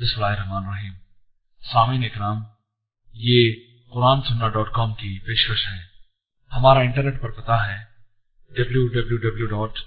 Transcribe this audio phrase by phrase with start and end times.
[0.00, 0.92] بسم اللہ الرحمن الرحیم۔
[1.72, 2.36] سامعین اکرام،
[3.14, 3.52] یہ
[3.94, 5.78] قرآن سننا ڈاٹ کام کی پیشکش ہے۔
[6.56, 7.76] ہمارا انٹرنیٹ پر پتا ہے
[8.56, 9.78] W W W dot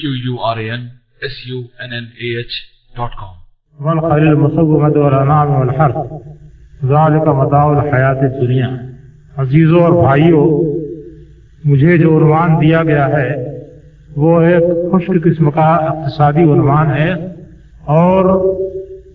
[0.00, 0.80] Q U R A N
[1.22, 2.50] S U N N A H
[2.96, 3.34] dot com.
[3.84, 6.12] والخيل المصومة والأنعام والحرث۔
[6.82, 8.68] ذلك متاع الحیات الدنیا۔
[9.36, 10.74] عزیزوں اور بھائیوں،
[11.64, 13.36] مجھے جو عنوان دیا گیا ہے،
[14.16, 17.12] وہ ایک خشک قسم کا اقتصادی عنوان ہے
[17.80, 18.52] اور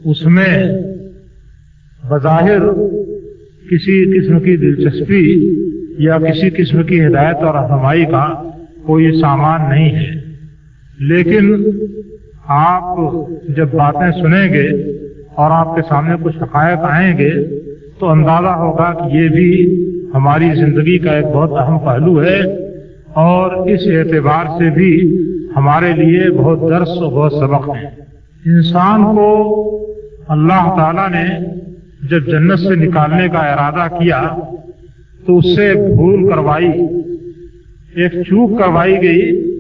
[0.08, 0.82] اس میں
[2.10, 2.60] بظاہر
[3.70, 5.54] کسی قسم کی دلچسپی
[5.98, 8.42] یا کسی قسم کی ہدایت اور رہنمائی کا
[8.86, 10.12] کوئی سامان نہیں ہے۔
[11.00, 11.56] لیکن
[12.48, 12.84] آپ
[13.48, 14.68] جب باتیں سنیں گے
[15.36, 17.32] اور آپ کے سامنے کچھ حقائق آئیں گے
[18.00, 19.52] تو اندازہ ہوگا کہ یہ بھی
[20.14, 22.42] ہماری زندگی کا ایک بہت اہم پہلو ہے
[23.14, 25.18] اور اس اعتبار سے بھی
[25.56, 27.88] ہمارے لیے بہت درس و بہت سبق ہے
[28.56, 29.28] انسان کو
[30.28, 31.46] اللہ تعالی نے
[32.10, 34.22] جب جنت سے نکالنے کا ارادہ کیا،
[35.26, 36.72] تو اس سے بھول کروائی،
[37.96, 39.52] ایک چوک کروائی گئی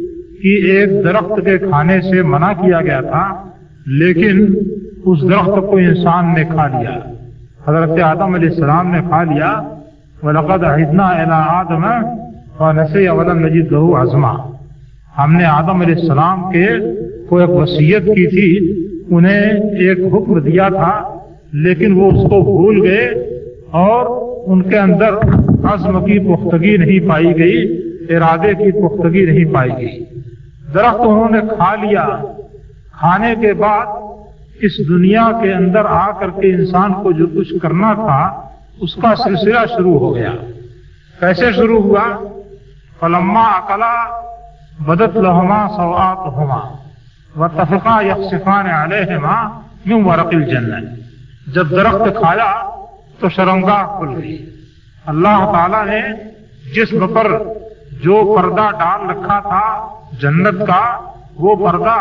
[0.41, 3.49] کہ ایک درخت کے کھانے سے منع کیا گیا تھا،
[3.85, 4.55] لیکن
[5.05, 6.99] اس درخت کو انسان نے کھا لیا۔
[7.67, 9.61] حضرت آدم علیہ السلام نے کھا لیا۔
[10.23, 11.87] وَلَقَدْ عِدْنَا إِلَىٰ آدَمَ
[12.59, 14.35] وَنَسِيَ وَلَمْ نَجِدْ لَهُ عَزْمًا۔
[15.23, 16.67] ہم نے آدم علیہ السلام کے
[17.29, 19.43] کو ایک وصیت کی تھی انہیں
[19.79, 21.19] ایک حکم دیا تھا،
[21.53, 23.05] لیکن وہ اس کو بھول گئے
[23.71, 25.13] اور ان کے اندر
[25.63, 30.05] عزم کی پختگی نہیں پائی گئی، ارادے کی پختگی نہیں پائی گئی۔
[30.73, 32.07] درخت انہوں نے کھا لیا۔
[32.99, 33.85] کھانے کے بعد
[34.61, 38.41] اس دنیا کے اندر آ کر کے انسان کو جو کچھ کرنا تھا،
[38.81, 40.31] اس کا سلسلہ شروع ہو گیا۔
[41.19, 42.23] کیسے شروع ہوا؟
[42.99, 44.21] فلما اکلا
[44.87, 46.76] بدت لہما سوات ہوما
[47.37, 50.85] و تفقہ یکسفان علیہما یوں ورق الجنت
[51.55, 52.69] جب درخت کھایا
[53.19, 54.45] تو شرمگاہ کھل گئی۔
[55.05, 56.01] اللہ تعالی نے
[56.75, 57.31] جسم پر
[58.03, 59.65] جو پردہ ڈال رکھا تھا
[60.21, 60.99] جنت کا،
[61.35, 61.97] وہ پردہ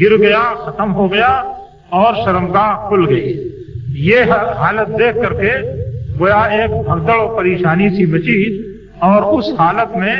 [0.00, 1.42] گر گیا، ختم ہو گیا
[1.88, 3.48] اور شرمگاہ کھل گئی۔
[3.94, 5.52] یہ حالت دیکھ کر کے
[6.20, 8.40] گویا ایک بھگدڑ و پریشانی سی بچی
[8.98, 10.16] اور اس حالت میں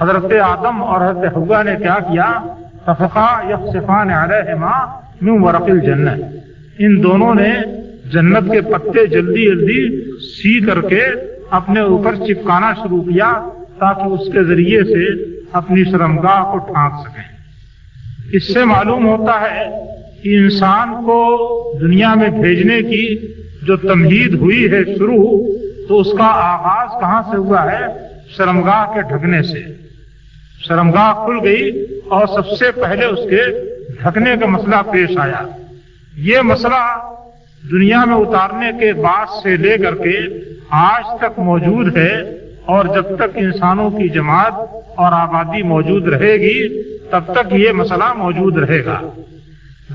[0.00, 2.30] حضرت آدم اور حضرت حوا نے کیا کیا؟
[2.86, 6.24] تفقا یکسفان علیہما من ورق الجنت
[6.78, 7.52] ان دونوں نے
[8.12, 11.00] جنت کے پتے جلدی جلدی سی کر کے
[11.50, 13.48] اپنے اوپر چپکانا شروع کیا
[13.78, 15.04] تاکہ اس کے ذریعے سے
[15.52, 17.36] اپنی شرمگاہ کو ٹھانک سکیں
[18.32, 19.70] اس سے معلوم ہوتا ہے
[20.22, 21.18] کہ انسان کو
[21.80, 23.16] دنیا میں بھیجنے کی
[23.62, 25.40] جو تمہید ہوئی ہے شروع،
[25.88, 27.86] تو اس کا آغاز کہاں سے ہوا ہے؟
[28.36, 29.85] شرمگاہ کے ڈھکنے سے۔
[30.64, 33.42] شرمگاہ کھل گئی اور سب سے پہلے اس کے
[34.02, 35.42] ڈھکنے کا مسئلہ پیش آیا۔
[36.14, 37.10] یہ مسئلہ
[37.72, 40.18] دنیا میں اتارنے کے بعد سے لے کر کے
[40.70, 42.22] آج تک موجود ہے
[42.64, 44.52] اور جب تک انسانوں کی جماعت
[44.94, 49.00] اور آبادی موجود رہے گی، تب تک یہ مسئلہ موجود رہے گا۔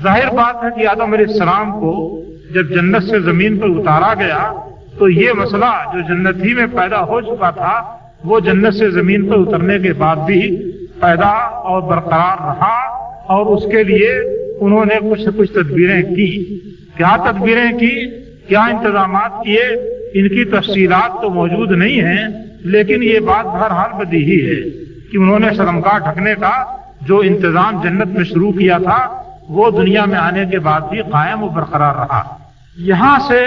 [0.02, 2.22] ظاہر بات ہے کہ آدم علیہ السلام کو
[2.54, 4.52] جب جنت سے زمین پر اتارا گیا،
[4.98, 9.28] تو یہ مسئلہ جو جنت ہی میں پیدا ہو چکا تھا وہ جنت سے زمین
[9.28, 12.86] پر اترنے کے بعد بھی پیدا اور برقرار رہا
[13.26, 14.20] اور اس کے لیے
[14.60, 16.58] انہوں نے کچھ کچھ تدبیریں کی۔
[16.96, 18.10] کیا تدبیریں کی؟
[18.48, 22.28] کیا انتظامات کیے؟ ان کی تفصیلات تو موجود نہیں ہیں،
[22.60, 24.70] لیکن یہ بات بہرحال بدی ہی ہے
[25.12, 26.64] کہ انہوں نے شرمگاہ ڈھکنے کا
[27.00, 31.42] جو انتظام جنت میں شروع کیا تھا، وہ دنیا میں آنے کے بعد بھی قائم
[31.42, 32.36] و برقرار رہا۔
[32.76, 33.44] یہاں سے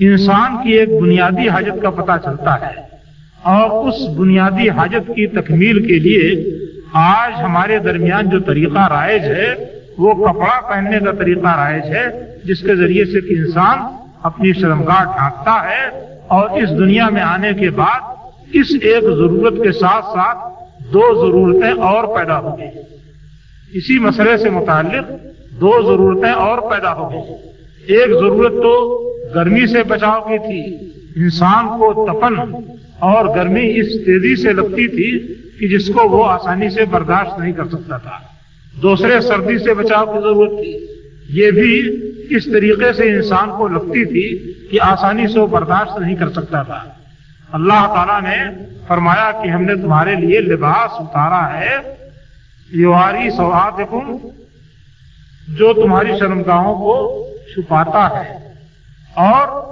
[0.00, 2.97] انسان کی ایک بنیادی حاجت کا پتہ چلتا ہے۔
[3.42, 6.30] اور اس بنیادی حاجت کی تکمیل کے لیے
[6.94, 9.54] آج ہمارے درمیان جو طریقہ رائج ہے،
[9.98, 12.04] وہ کپڑا پہننے کا طریقہ رائج ہے،
[12.44, 13.78] جس کے ذریعے سے کہ انسان
[14.28, 15.84] اپنی شرمگاہ ڈھانکتا ہے
[16.36, 18.00] اور اس دنیا میں آنے کے بعد
[18.58, 20.38] اس ایک ضرورت کے ساتھ ساتھ
[20.92, 22.68] دو ضرورتیں اور پیدا ہو گئی
[23.72, 25.10] اسی مسئلے سے متعلق
[25.60, 28.74] دو ضرورتیں اور پیدا ہو گئی ایک ضرورت تو
[29.34, 30.62] گرمی سے بچاؤ کی تھی،
[31.22, 32.34] انسان کو تپن
[32.98, 37.52] اور گرمی اس تیزی سے لگتی تھی کہ جس کو وہ آسانی سے برداشت نہیں
[37.52, 38.18] کر سکتا تھا۔
[38.82, 40.86] دوسرے سردی سے بچاؤ کی ضرورت تھی۔
[41.28, 42.00] یہ بھی
[42.36, 46.62] اس طریقے سے انسان کو لگتی تھی کہ آسانی سے وہ برداشت نہیں کر سکتا
[46.62, 46.84] تھا۔
[47.52, 51.76] اللہ تعالیٰ نے فرمایا کہ ہم نے تمہارے لیے لباس اتارا ہے۔
[52.72, 53.94] یواری سوات
[55.48, 58.52] جو تمہاری شرمگاہوں کو چھپاتا ہے۔
[59.14, 59.68] اور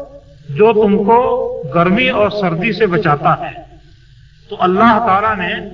[0.49, 3.63] جو تم کو گرمی اور سردی سے بچاتا ہے۔
[4.51, 5.69] تو اللہ تعالیٰ نے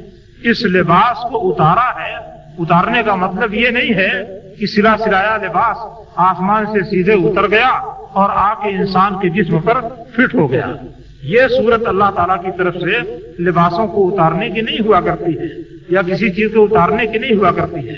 [0.51, 2.15] اس لباس کو اتارا ہے۔
[2.59, 7.69] اتارنے کا مطلب یہ نہیں ہے کہ سلا سلایا لباس آسمان سے سیدھے اتر گیا
[8.13, 9.81] اور آ کے انسان کے جسم پر
[10.15, 10.73] فٹ ہو گیا۔
[11.23, 15.47] یہ صورت اللہ تعالیٰ کی طرف سے لباسوں کو اتارنے کی نہیں ہوا کرتی ہے
[15.89, 17.97] یا کسی چیز کو اتارنے کی نہیں ہوا کرتی ہے۔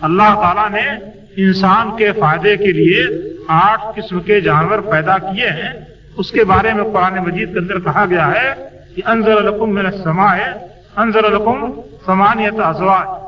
[0.00, 1.04] اللہ تعالیٰ نے
[1.36, 3.06] انسان کے فائدے کے لیے
[3.48, 7.80] آٹھ قسم کے جانور پیدا کیے ہیں۔ اس کے بارے میں قرآن مجید کے اندر
[7.80, 10.52] کہا گیا ہے کہ انضر القم میرا سما ہے
[10.96, 13.22] انضر القم سمانیت ازواج۔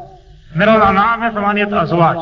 [0.56, 2.16] میرا نام ہے سمانیت ازواج۔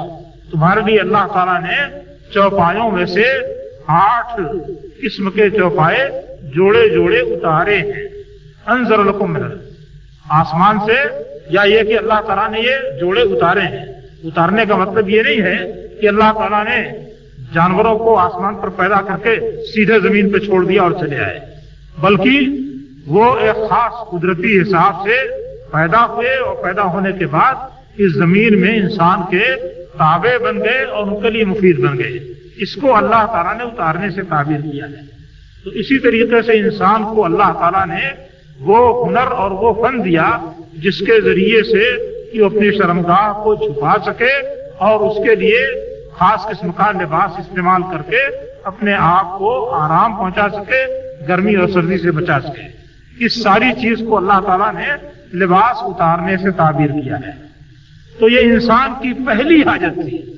[0.51, 2.01] تمہارے لیے اللہ تعالیٰ نے
[2.35, 3.25] چوپایوں میں سے
[3.87, 4.41] آٹھ
[5.03, 6.11] قسم کے چوپائے
[6.43, 8.09] جوڑے جوڑے اتارے ہیں۔
[8.67, 9.47] انضر القم میرا
[10.29, 11.09] آسمان سے
[11.51, 13.87] یا یہ کہ اللہ تعالیٰ نے یہ جوڑے اتارے ہیں۔
[14.25, 17.08] اتارنے کا مطلب یہ نہیں ہے کہ اللہ تعالیٰ نے
[17.55, 21.41] جانوروں کو آسمان پر پیدا کر کے سیدھے زمین پہ چھوڑ دیا اور چلے آئے۔
[22.01, 22.41] بلکہ
[23.07, 25.29] وہ ایک خاص قدرتی حساب سے
[25.73, 27.55] پیدا ہوئے اور پیدا ہونے کے بعد
[27.97, 29.45] اس زمین میں انسان کے
[29.99, 32.19] تابع بن گئے اور ان کے لیے مفید بن گئے۔
[32.57, 35.19] اس کو اللہ تعالیٰ نے اتارنے سے تعبیر کیا ہے۔
[35.65, 38.09] تو اسی طریقے سے انسان کو اللہ تعالیٰ نے
[38.61, 40.39] وہ ہنر اور وہ فن دیا
[40.73, 41.97] جس کے ذریعے سے
[42.33, 44.33] کہ وہ اپنی شرمگاہ کو چھپا سکے
[44.79, 45.88] اور اس کے لیے
[46.19, 48.21] خاص قسم کا لباس استعمال کر کے
[48.65, 50.87] اپنے آپ کو آرام پہنچا سکے،
[51.29, 52.63] گرمی اور سردی سے بچا سکے۔
[53.25, 57.33] اس ساری چیز کو اللہ تعالیٰ نے لباس اتارنے سے تعبیر کیا ہے۔
[58.19, 60.37] تو یہ انسان کی پہلی حاجت تھی۔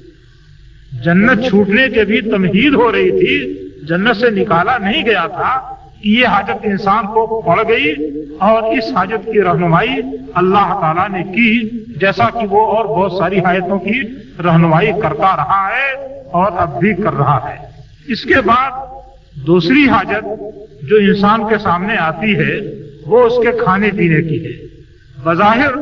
[1.05, 6.09] جنت چھوٹنے کے بھی تمہید ہو رہی تھی، جنت سے نکالا نہیں گیا تھا کہ
[6.09, 7.95] یہ حاجت انسان کو پڑ گئی
[8.39, 9.89] اور اس حاجت کی رہنمائی
[10.35, 11.69] اللہ تعالیٰ نے کی،
[12.01, 14.03] جیسا کہ وہ اور بہت ساری حاجتوں کی
[14.45, 17.57] رہنمائی کرتا رہا ہے اور اب بھی کر رہا ہے۔
[18.09, 18.71] اس کے بعد
[19.47, 20.25] دوسری حاجت
[20.83, 22.61] جو انسان کے سامنے آتی ہے،
[23.07, 24.67] وہ اس کے کھانے پینے کی ہے۔
[25.25, 25.73] بظاہر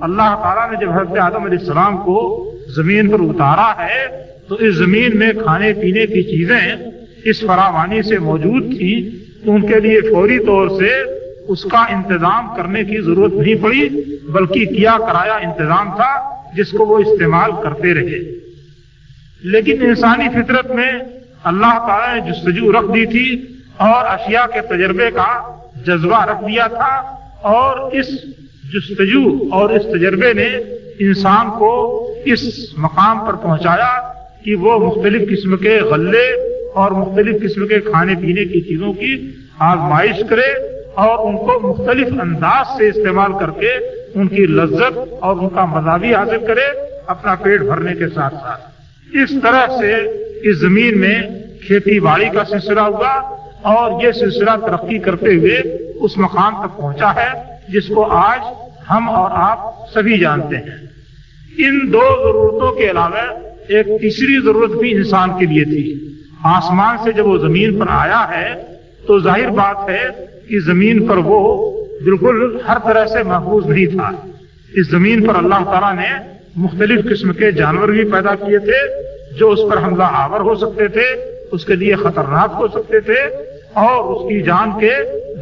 [0.00, 4.74] اللہ تعالیٰ نے جب حضرت آدم علیہ السلام کو زمین پر اتارا ہے، تو اس
[4.74, 6.76] زمین میں کھانے پینے کی چیزیں
[7.24, 11.02] اس فراوانی سے موجود تھیں۔ تو ان کے لیے فوری طور سے
[11.48, 13.88] اس کا انتظام کرنے کی ضرورت نہیں پڑی،
[14.28, 18.38] بلکہ کیا کرایا انتظام تھا جس کو وہ استعمال کرتے رہے۔
[19.42, 20.92] لیکن انسانی فطرت میں
[21.44, 23.42] اللہ تعالیٰ نے جستجو رکھ دی تھی
[23.76, 25.56] اور اشیاء کے تجربے کا
[25.86, 28.08] جذبہ رکھ دیا تھا اور اس
[28.74, 30.48] جستجو اور اس تجربے نے
[30.98, 31.72] انسان کو
[32.24, 32.40] اس
[32.76, 34.12] مقام پر پہنچایا
[34.44, 36.47] کہ وہ مختلف قسم کے غلے
[36.78, 40.50] اور مختلف قسم کے کھانے پینے کی چیزوں کی آزمائش کرے
[40.94, 43.70] اور ان کو مختلف انداز سے استعمال کر کے
[44.14, 46.66] ان کی لذت اور ان کا مزہ بھی حاصل کرے
[47.06, 48.62] اپنا پیٹ بھرنے کے ساتھ ساتھ۔
[49.16, 49.94] اس طرح سے
[50.48, 51.22] اس زمین میں
[51.66, 53.12] کھیتی باڑی کا سلسلہ ہوا
[53.62, 55.58] اور یہ سلسلہ ترقی کرتے ہوئے
[56.00, 57.28] اس مقام تک پہنچا ہے
[57.68, 58.40] جس کو آج
[58.90, 59.58] ہم اور آپ
[59.94, 60.86] سبھی جانتے ہیں۔
[61.58, 63.38] ان دو ضرورتوں کے علاوہ
[63.68, 66.07] ایک تیسری ضرورت بھی انسان کے لیے تھی۔
[66.44, 68.54] آسمان سے جب وہ زمین پر آیا ہے،
[69.06, 70.04] تو ظاہر بات ہے
[70.48, 71.72] کہ زمین پر وہ
[72.04, 74.10] بالکل ہر طرح سے محفوظ نہیں تھا۔
[74.72, 79.08] اس زمین پر اللہ تعالیٰ نے مختلف قسم کے جانور بھی پیدا کیے تھے،
[79.38, 81.04] جو اس پر حملہ آور ہو سکتے تھے،
[81.52, 83.20] اس کے لیے خطرناک ہو سکتے تھے
[83.72, 84.90] اور اس کی جان کے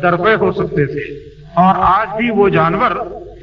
[0.02, 2.90] درپے ہو سکتے تھے۔ اور آج بھی وہ جانور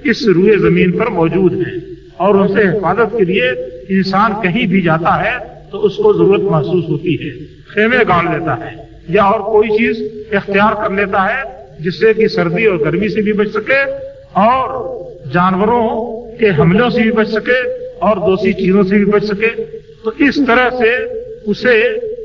[0.03, 1.77] اس روئے زمین پر موجود ہیں
[2.17, 3.49] اور ان سے حفاظت کے لیے
[3.89, 5.37] انسان کہیں بھی جاتا ہے
[5.73, 8.75] تو اس کو ضرورت محسوس ہوتی ہے۔ خیمے گاڑ لیتا ہے
[9.09, 13.21] یا اور کوئی چیز اختیار کر لیتا ہے جس سے کہ سردی اور گرمی سے
[13.21, 13.81] بھی بچ سکے
[14.33, 14.93] اور
[15.33, 19.47] جانوروں کے حملوں سے بھی بچ سکے اور دوسری چیزوں سے بھی بچ سکے۔
[20.03, 20.95] تو اس طرح سے
[21.45, 21.83] اسے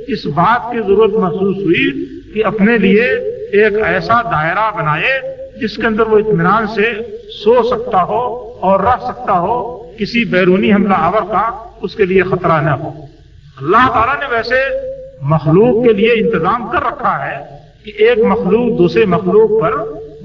[0.09, 3.05] اس بات کی ضرورت محسوس ہوئی کہ اپنے لیے
[3.53, 5.21] ایک ایسا دائرہ بنائے
[5.61, 6.93] جس کے اندر وہ اطمینان سے
[7.45, 12.23] سو سکتا ہو اور رہ سکتا ہو، کسی بیرونی حملہ آور کا اس کے لیے
[12.23, 12.91] خطرہ نہ ہو۔
[13.61, 14.55] اللہ تعالیٰ نے ویسے
[15.23, 17.45] مخلوق کے لیے انتظام کر رکھا ہے
[17.85, 19.73] کہ ایک مخلوق دوسرے مخلوق پر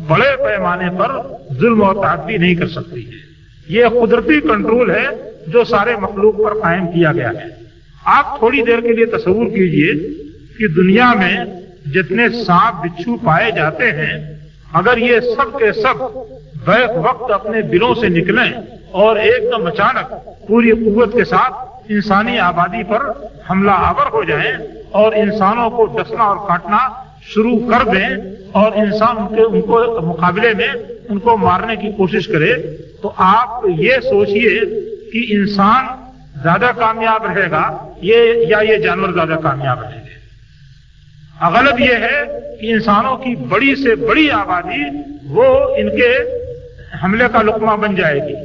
[0.08, 1.12] بڑے پیمانے پر
[1.60, 3.12] ظلم اور تعدی نہیں کر سکتی ہے۔
[3.68, 7.48] یہ قدرتی کنٹرول ہے جو سارے مخلوق پر قائم کیا گیا ہے۔
[8.06, 9.94] آپ تھوڑی دیر کے لیے تصور کیجیے
[10.58, 11.46] کہ دنیا میں
[11.86, 14.38] جتنے سانپ بچھو پائے جاتے ہیں،
[14.74, 16.04] اگر یہ سب کے سب
[16.66, 18.54] بیک وقت اپنے دلوں سے نکلیں
[18.92, 20.14] اور ایک دم اچانک
[20.48, 23.02] پوری قوت کے ساتھ انسانی آبادی پر
[23.50, 24.54] حملہ آور ہو جائیں
[24.92, 26.78] اور انسانوں کو ڈسنا اور کاٹنا
[27.22, 28.10] شروع کر دیں
[28.52, 30.68] اور انسان ان کے ان کو مقابلے میں
[31.10, 32.54] ان کو مارنے کی کوشش کرے،
[33.02, 34.60] تو آپ یہ سوچئے
[35.12, 35.86] کہ انسان
[36.44, 42.24] زیادہ کامیاب رہے گا یہ یا یہ جانور زیادہ کامیاب رہے گا غلط یہ ہے
[42.62, 44.84] کہ انسانوں کی بڑی سے بڑی آبادی
[45.30, 45.46] وہ
[45.78, 46.12] ان کے
[47.04, 48.36] حملے کا لقمہ بن جائے گی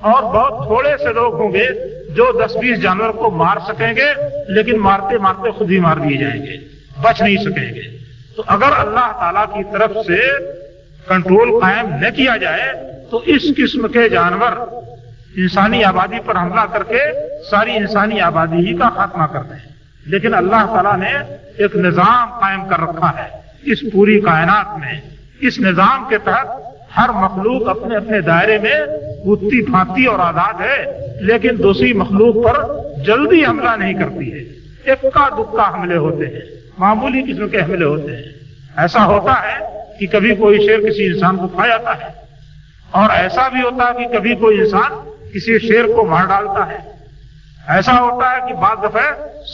[0.00, 1.66] اور بہت تھوڑے سے لوگ ہوں گے
[2.18, 4.12] جو دس بیس جانور کو مار سکیں گے،
[4.48, 6.56] لیکن مارتے مارتے خود ہی مار دیے جائیں گے،
[7.02, 7.98] بچ نہیں سکیں گے۔
[8.36, 10.20] تو اگر اللہ تعالی کی طرف سے
[11.08, 12.72] کنٹرول قائم نہ کیا جائے،
[13.10, 14.52] تو اس قسم کے جانور
[15.36, 17.00] انسانی آبادی پر حملہ کر کے
[17.50, 19.68] ساری انسانی آبادی ہی کا خاتمہ کرتے ہیں
[20.06, 21.12] لیکن اللہ تعالیٰ نے
[21.56, 23.28] ایک نظام قائم کر رکھا ہے۔
[23.62, 25.00] اس پوری کائنات میں،
[25.40, 26.46] اس نظام کے تحت
[26.96, 28.74] ہر مخلوق اپنے اپنے دائرے میں
[29.26, 30.78] اٹھتی پھانتی اور آزاد ہے،
[31.20, 32.62] لیکن دوسری مخلوق پر
[33.04, 34.42] جلدی حملہ نہیں کرتی ہے۔
[34.86, 36.44] اکا دکا حملے ہوتے ہیں،
[36.78, 38.22] معمولی قسم کے حملے ہوتے ہیں۔
[38.76, 39.56] ایسا ہوتا ہے
[40.00, 42.10] کہ کبھی کوئی شیر کسی انسان کو کھا جاتا ہے،
[42.90, 44.92] اور ایسا بھی ہوتا ہے کہ کبھی کوئی انسان
[45.34, 46.78] کسی شیر کو مار ڈالتا ہے۔
[47.68, 49.02] ایسا ہوتا ہے کہ بعض دفعہ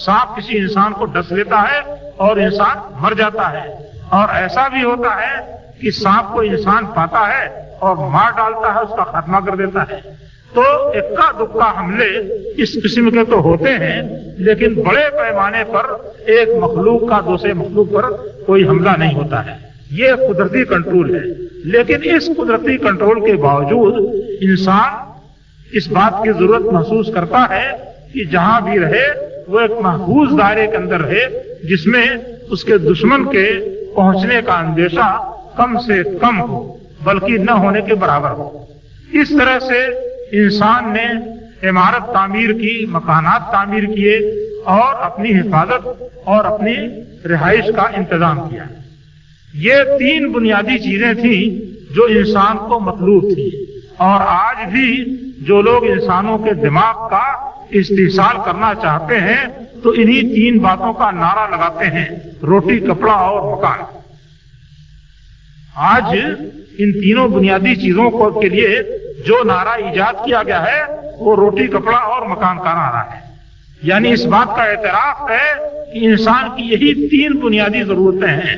[0.04, 1.80] سانپ کسی انسان کو ڈس لیتا ہے
[2.16, 3.66] اور انسان مر جاتا ہے۔
[4.08, 5.34] اور ایسا بھی ہوتا ہے
[5.80, 9.82] کہ سانپ کو انسان پاتا ہے اور مار ڈالتا ہے، اس کا خاتمہ کر دیتا
[9.82, 12.18] ہے۔ تو اکا دکا حملے
[12.56, 14.02] اس قسم کے تو ہوتے ہیں،
[14.38, 18.02] لیکن بڑے پیمانے پر ایک مخلوق کا دوسرے مخلوق پر
[18.46, 19.56] کوئی حملہ نہیں ہوتا ہے۔
[19.90, 25.10] یہ قدرتی کنٹرول ہے۔ لیکن اس قدرتی کنٹرول کے باوجود انسان
[25.72, 27.70] اس بات کی ضرورت محسوس کرتا ہے
[28.14, 29.08] کہ جہاں بھی رہے،
[29.48, 32.06] وہ ایک محفوظ دائرے کے اندر رہے، جس میں
[32.50, 33.50] اس کے دشمن کے
[33.94, 38.64] پہنچنے کا اندیشہ کم سے کم ہو، بلکہ نہ ہونے کے برابر ہو۔
[39.12, 39.84] اس طرح سے
[40.42, 41.06] انسان نے
[41.68, 44.16] عمارت تعمیر کی، مکانات تعمیر کیے
[44.64, 46.76] اور اپنی حفاظت اور اپنی
[47.28, 48.64] رہائش کا انتظام کیا۔
[49.54, 53.64] یہ تین بنیادی چیزیں تھیں جو انسان کو مطلوب تھی۔
[53.96, 59.46] اور آج بھی جو لوگ انسانوں کے دماغ کا استحصال کرنا چاہتے ہیں،
[59.82, 62.08] تو انہی تین باتوں کا نعرہ لگاتے ہیں۔
[62.42, 63.99] روٹی، کپڑا اور مکان۔
[65.74, 66.16] آج
[66.78, 68.78] ان تینوں بنیادی چیزوں کو کے لیے
[69.26, 73.20] جو نعرہ ایجاد کیا گیا ہے، وہ روٹی، کپڑا اور مکان کا نعرہ ہے۔
[73.82, 75.62] یعنی اس بات کا اعتراف ہے
[75.94, 78.56] کہ انسان کی یہی تین بنیادی ضرورتیں ہیں۔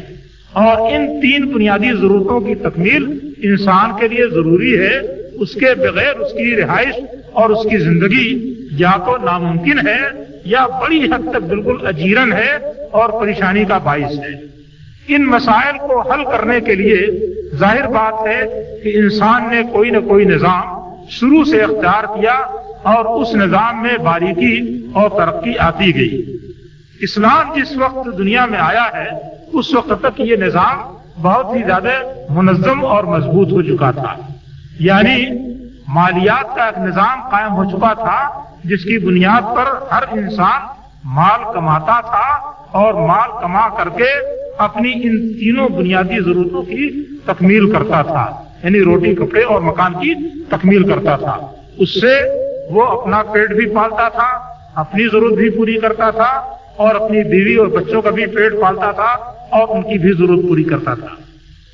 [0.52, 5.00] اور ان تین بنیادی ضرورتوں کی تکمیل انسان کے لیے ضروری ہے۔
[5.32, 6.94] اس کے بغیر اس کی رہائش
[7.32, 10.08] اور اس کی زندگی یا تو ناممکن ہے
[10.44, 12.56] یا بڑی حد تک بالکل اجیرن ہے
[12.90, 14.55] اور پریشانی کا باعث ہے۔
[15.08, 18.42] ان مسائل کو حل کرنے کے لیے ظاہر بات ہے
[18.84, 20.76] کہ انسان نے کوئی نہ کوئی نظام
[21.08, 22.32] شروع سے اختیار کیا
[22.82, 26.36] اور اس نظام میں باریکی اور ترقی آتی گئی۔
[27.00, 29.10] اسلام جس وقت دنیا میں آیا ہے،
[29.52, 30.78] اس وقت تک یہ نظام
[31.22, 31.90] بہت ہی زیادہ
[32.28, 34.14] منظم اور مضبوط ہو چکا تھا۔
[34.80, 35.26] یعنی
[35.88, 40.60] مالیات کا ایک نظام قائم ہو چکا تھا، جس کی بنیاد پر ہر انسان
[41.04, 47.72] مال کماتا تھا اور مال کما کر کے اپنی ان تینوں بنیادی ضرورتوں کی تکمیل
[47.72, 50.14] کرتا تھا۔ یعنی روٹی، کپڑے اور مکان کی
[50.48, 51.36] تکمیل کرتا تھا۔
[51.78, 52.20] اس سے
[52.70, 54.38] وہ اپنا پیٹ بھی پالتا تھا،
[54.74, 58.90] اپنی ضرورت بھی پوری کرتا تھا اور اپنی بیوی اور بچوں کا بھی پیٹ پالتا
[58.90, 61.08] تھا اور ان کی بھی ضرورت پوری کرتا تھا۔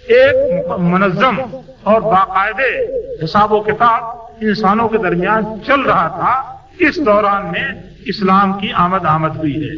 [0.08, 0.34] ایک
[0.80, 4.04] منظم اور باقاعدے حساب و کتاب
[4.40, 9.74] انسانوں کے درمیان چل رہا تھا۔ اس دوران میں اسلام کی آمد آمد ہوئی ہے۔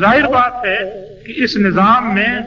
[0.00, 2.40] ظاہر بات ہے کہ اس نظام میں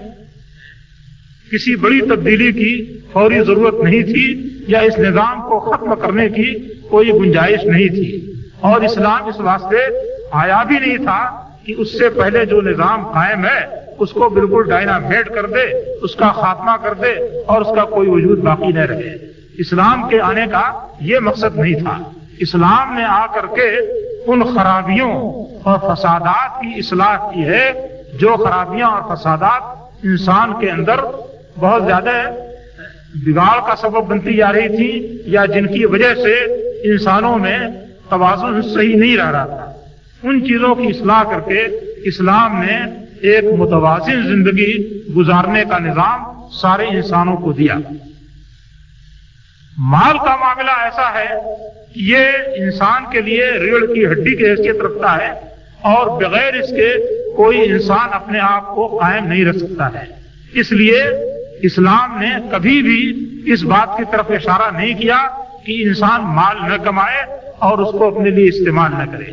[1.51, 6.73] کسی بڑی تبدیلی کی فوری ضرورت نہیں تھی یا اس نظام کو ختم کرنے کی
[6.89, 9.77] کوئی گنجائش نہیں تھی۔ اور اسلام اس واسطے
[10.31, 13.65] آیا بھی نہیں تھا کہ اس سے پہلے جو نظام قائم ہے،
[13.99, 18.09] اس کو بالکل ڈائنامیٹ کر دے، اس کا خاتمہ کر دے اور اس کا کوئی
[18.09, 19.15] وجود باقی نہ رہے۔
[19.57, 22.09] اسلام کے آنے کا یہ مقصد نہیں تھا۔
[22.39, 23.77] اسلام نے آ کر کے
[24.27, 25.11] ان خرابیوں
[25.63, 27.71] اور فسادات کی اصلاح کی ہے
[28.13, 29.61] جو خرابیاں اور فسادات
[30.03, 30.95] انسان کے اندر
[31.59, 32.11] بہت زیادہ
[33.15, 36.33] بگاڑ کا سبب بنتی جا رہی تھی یا جن کی وجہ سے
[36.91, 37.57] انسانوں میں
[38.09, 39.73] توازن صحیح نہیں رہ رہا تھا۔
[40.23, 41.59] ان چیزوں کی اصلاح کر کے
[42.03, 42.79] اسلام نے
[43.21, 47.75] ایک متوازن زندگی گزارنے کا نظام سارے انسانوں کو دیا۔
[49.77, 51.27] مال کا معاملہ ایسا ہے
[51.93, 52.19] کہ یہ
[52.55, 55.31] انسان کے لیے ریڑھ کی ہڈی کی حیثیت رکھتا ہے
[55.81, 56.95] اور بغیر اس کے
[57.37, 60.05] کوئی انسان اپنے آپ کو قائم نہیں رکھ سکتا ہے۔
[60.53, 61.03] اس لیے
[61.61, 65.27] اسلام نے کبھی بھی اس بات کی طرف اشارہ نہیں کیا
[65.65, 67.23] کہ انسان مال نہ کمائے
[67.59, 69.25] اور اس کو اپنے لیے استعمال نہ کرے۔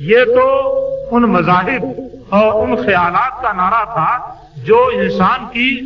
[0.00, 0.78] یہ تو
[1.10, 1.84] ان مذاہب
[2.28, 5.80] اور ان خیالات کا نعرہ تھا جو انسان کی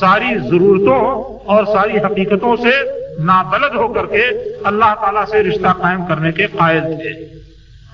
[0.00, 4.30] ساری ضرورتوں اور ساری حقیقتوں سے نابلد ہو کر کے
[4.64, 7.26] اللہ تعالیٰ سے رشتہ قائم کرنے کے قائل تھے۔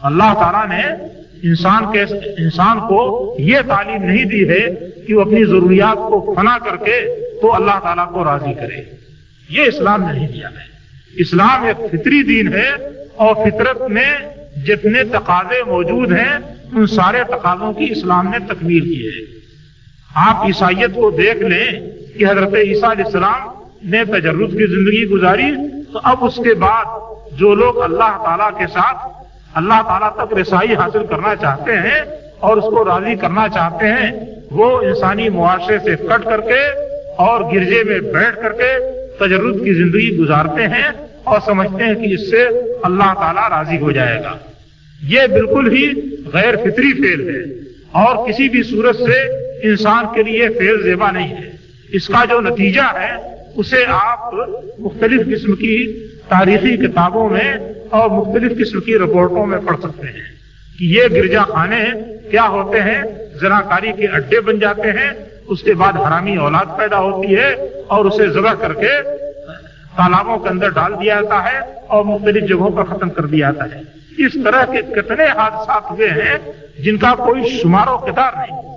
[0.03, 0.83] اللہ تعالیٰ نے
[1.43, 2.03] انسان کے
[2.43, 4.67] انسان کو یہ تعلیم نہیں دی ہے
[5.07, 7.01] کہ وہ اپنی ضروریات کو فنا کر کے
[7.43, 8.83] تو اللہ تعالیٰ کو راضی کرے۔
[9.49, 10.69] یہ اسلام نہیں دیا ہے۔
[11.17, 12.69] اسلام ایک فطری دین ہے
[13.17, 14.15] اور فطرت میں
[14.67, 16.39] جتنے تقاضے موجود ہیں،
[16.73, 19.39] ان سارے تقاضوں کی اسلام نے تکمیل کی ہے۔
[20.15, 23.49] آپ عیسائیت کو دیکھ لیں کہ حضرت عیسیٰ علیہ السلام
[23.89, 25.53] نے تجرد کی زندگی گزاری،
[25.93, 26.85] تو اب اس کے بعد
[27.39, 32.01] جو لوگ اللہ تعالیٰ کے ساتھ اللہ تعالیٰ تک رسائی حاصل کرنا چاہتے ہیں
[32.39, 34.13] اور اس کو راضی کرنا چاہتے ہیں،
[34.51, 36.61] وہ انسانی معاشرے سے کٹ کر کے
[37.17, 38.79] اور گرجے میں بیٹھ کر کے
[39.19, 40.91] تجرد کی زندگی گزارتے ہیں
[41.25, 42.49] اور سمجھتے ہیں کہ اس سے
[42.83, 44.37] اللہ تعالیٰ راضی ہو جائے گا۔
[45.03, 45.93] یہ بالکل ہی
[46.33, 47.43] غیر فطری فیل ہے
[47.93, 49.21] اور کسی بھی صورت سے
[49.69, 51.51] انسان کے لیے فیل زیبا نہیں ہے۔
[51.93, 54.35] اس کا جو نتیجہ ہے، اسے آپ
[54.79, 57.55] مختلف قسم کی تاریخی کتابوں میں
[57.91, 60.39] اور مختلف قسم کی رپورٹوں میں پڑھ سکتے ہیں
[60.79, 61.85] کہ یہ گرجا خانے
[62.31, 63.03] کیا ہوتے ہیں؟
[63.41, 65.11] زراکاری کے اڈے بن جاتے ہیں،
[65.47, 67.53] اس کے بعد حرامی اولاد پیدا ہوتی ہے
[67.87, 69.03] اور اسے ذبح کر کے
[69.97, 73.77] تالابوں کے اندر ڈال دیا جاتا ہے اور مختلف جگہوں پر ختم کر دیا جاتا
[73.77, 73.83] ہے۔
[74.27, 78.77] اس طرح کے کتنے حادثات ہوئے ہیں جن کا کوئی شمار و کتار نہیں۔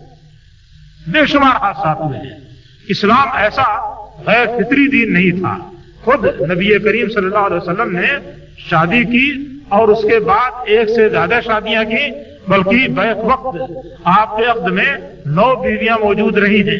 [1.07, 2.39] بے شمار حادثات ہوئے ہیں۔
[2.87, 3.89] اسلام ایسا
[4.25, 5.70] غیر فطری دین نہیں تھا۔
[6.03, 10.89] خود نبی کریم صلی اللہ علیہ وسلم نے شادی کی اور اس کے بعد ایک
[10.89, 12.11] سے زیادہ شادیاں کی،
[12.47, 13.71] بلکہ بیک وقت
[14.03, 16.79] آپ کے عقد میں نو بیویاں موجود رہی ہیں۔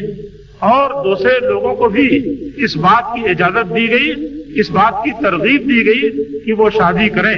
[0.58, 5.60] اور دوسرے لوگوں کو بھی اس بات کی اجازت دی گئی، اس بات کی ترغیب
[5.60, 7.36] دی گئی کہ وہ شادی کریں۔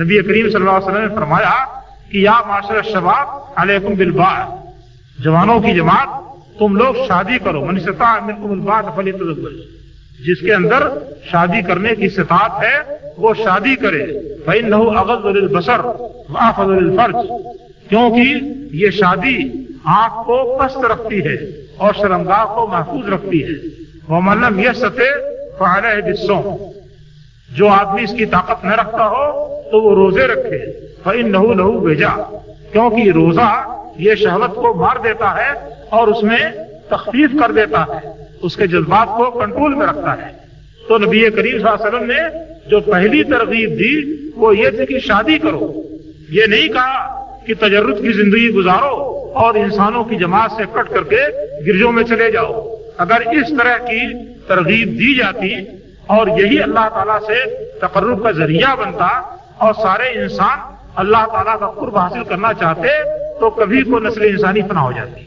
[0.00, 1.64] نبی کریم صلی اللہ علیہ وسلم نے فرمایا
[2.10, 4.64] کہ یا معاشر شباب، علیکم بالبا
[5.18, 6.08] جوانوں کی جماعت،
[6.58, 8.18] تم لوگ شادی کرو۔ منستا
[8.96, 9.12] فلی
[10.26, 10.88] جس کے اندر
[11.30, 14.06] شادی کرنے کی صفات ہے، وہ شادی کرے۔
[14.44, 15.80] بھائی نہو اغز البصر
[16.58, 17.16] الفرج
[17.88, 18.34] کیونکہ
[18.76, 19.36] یہ شادی
[19.84, 21.34] آنکھ کو پست رکھتی ہے
[21.76, 23.68] اور شرمگاہ کو محفوظ رکھتی ہے۔
[24.08, 25.12] وہ ملم یہ سطح
[25.58, 26.42] پہاڑے بسوں
[27.56, 30.58] جو آدمی اس کی طاقت نہ رکھتا ہو تو وہ روزے رکھے۔
[31.02, 32.16] بھائی نہو نہو بھیجا
[32.72, 33.50] کیونکہ روزہ
[33.98, 35.52] یہ شہوت کو مار دیتا ہے
[35.88, 36.50] اور اس میں
[36.88, 40.32] تخفیف کر دیتا ہے۔ اس کے جذبات کو کنٹرول میں رکھتا ہے۔
[40.88, 44.86] تو نبی کریم صلی اللہ علیہ وسلم نے جو پہلی ترغیب دی، وہ یہ تھی
[44.86, 45.82] کہ شادی کرو۔
[46.28, 51.02] یہ نہیں کہا کہ تجرد کی زندگی گزارو اور انسانوں کی جماعت سے کٹ کر
[51.02, 51.16] کے
[51.66, 55.54] گرجوں میں چلے جاؤ۔ اگر اس طرح کی ترغیب دی جاتی
[56.06, 59.06] اور یہی اللہ تعالیٰ سے تقرب کا ذریعہ بنتا
[59.58, 60.58] اور سارے انسان
[60.94, 62.88] اللہ تعالیٰ کا قرب حاصل کرنا چاہتے،
[63.40, 65.20] تو کبھی کو نسل انسانی فنا ہو جاتی۔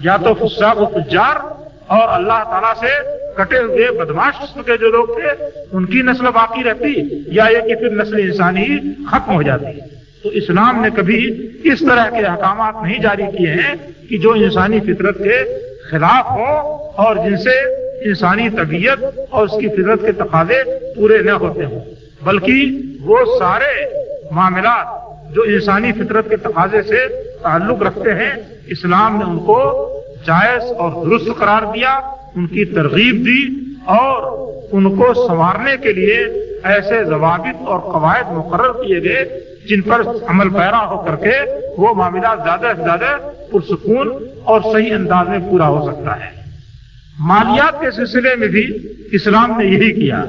[0.00, 4.88] یا تو فساق و تجار اور اللہ تعالیٰ سے کٹے ہوئے بدماش قسم کے جو
[4.88, 6.94] لوگ تھے، ان کی نسل باقی رہتی
[7.26, 8.78] یا یہ کہ پھر نسل انسانی
[9.10, 9.80] ختم ہو جاتی۔
[10.22, 13.74] تو اسلام نے کبھی اس طرح کے احکامات نہیں جاری کیے ہیں
[14.08, 15.44] کہ جو انسانی فطرت کے
[15.90, 16.56] خلاف ہوں
[16.96, 17.60] اور جن سے
[18.08, 18.98] انسانی طبیعت
[19.30, 20.62] اور اس کی فطرت کے تقاضے
[20.96, 21.80] پورے نہ ہوتے ہوں۔
[22.22, 23.86] بلکہ وہ سارے
[24.30, 24.86] معاملات
[25.34, 27.06] جو انسانی فطرت کے تقاضے سے
[27.42, 29.58] تعلق رکھتے ہیں اسلام نے ان کو
[30.26, 31.92] جائز اور درست قرار دیا،
[32.36, 33.42] ان کی ترغیب دی
[33.84, 34.22] اور
[34.72, 36.16] ان کو سنوارنے کے لیے
[36.64, 39.24] ایسے ضوابط اور قواعد مقرر کیے گئے
[39.68, 41.30] جن پر عمل پیرا ہو کر کے
[41.78, 43.16] وہ معاملات زیادہ سے زیادہ
[43.52, 44.10] پرسکون
[44.44, 46.30] اور صحیح انداز میں پورا ہو سکتا ہے۔
[47.18, 48.64] مالیات کے سلسلے میں بھی
[49.12, 50.24] اسلام نے یہی کیا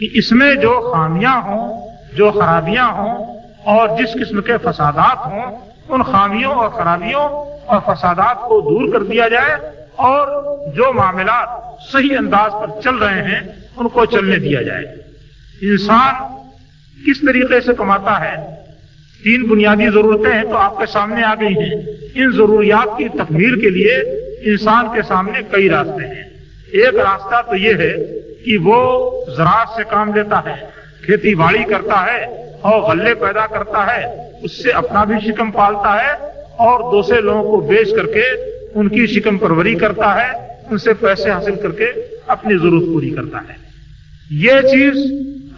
[0.00, 3.24] کہ اس میں جو خامیاں ہوں، جو خرابیاں ہوں
[3.64, 5.56] اور جس قسم کے فسادات ہوں،
[5.88, 7.28] ان خامیوں اور خرابیوں
[7.70, 9.56] اور فسادات کو دور کر دیا جائے
[9.96, 10.26] اور
[10.74, 11.48] جو معاملات
[11.92, 13.40] صحیح انداز پر چل رہے ہیں،
[13.76, 14.84] ان کو چلنے دیا جائے۔
[15.62, 16.14] انسان
[17.06, 18.54] کس طریقے سے کماتا ہے؟
[19.24, 21.82] تین بنیادی ضرورتیں ہیں تو آپ کے سامنے آ گئی ہیں۔
[22.14, 23.96] ان ضروریات کی تکمیل کے لیے
[24.50, 26.24] انسان کے سامنے کئی راستے ہیں۔
[26.72, 27.94] ایک راستہ تو یہ ہے
[28.44, 30.66] کہ وہ زراعت سے کام لیتا ہے،
[31.04, 32.24] کھیتی باڑی کرتا ہے
[32.60, 37.42] اور غلے پیدا کرتا ہے، اس سے اپنا بھی شکم پالتا ہے اور دوسرے لوگوں
[37.42, 38.22] کو بیچ کر کے
[38.74, 40.30] ان کی شکم پروری کرتا ہے،
[40.70, 41.86] ان سے پیسے حاصل کر کے
[42.26, 43.54] اپنی ضرورت پوری کرتا ہے۔
[44.30, 44.96] یہ چیز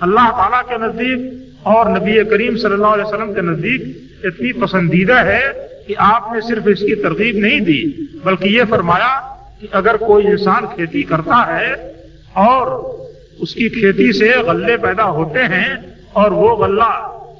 [0.00, 5.18] اللہ تعالی کے نزدیک اور نبی کریم صلی اللہ علیہ وسلم کے نزدیک اتنی پسندیدہ
[5.24, 5.42] ہے
[5.86, 7.82] کہ آپ نے صرف اس کی ترغیب نہیں دی،
[8.24, 9.12] بلکہ یہ فرمایا
[9.60, 11.72] کہ اگر کوئی انسان کھیتی کرتا ہے
[12.42, 12.66] اور
[13.38, 15.68] اس کی کھیتی سے غلے پیدا ہوتے ہیں
[16.12, 16.92] اور وہ غلہ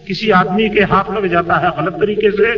[0.07, 2.53] کسی آدمی کے ہاتھ لگ جاتا ہے غلط طریقے سے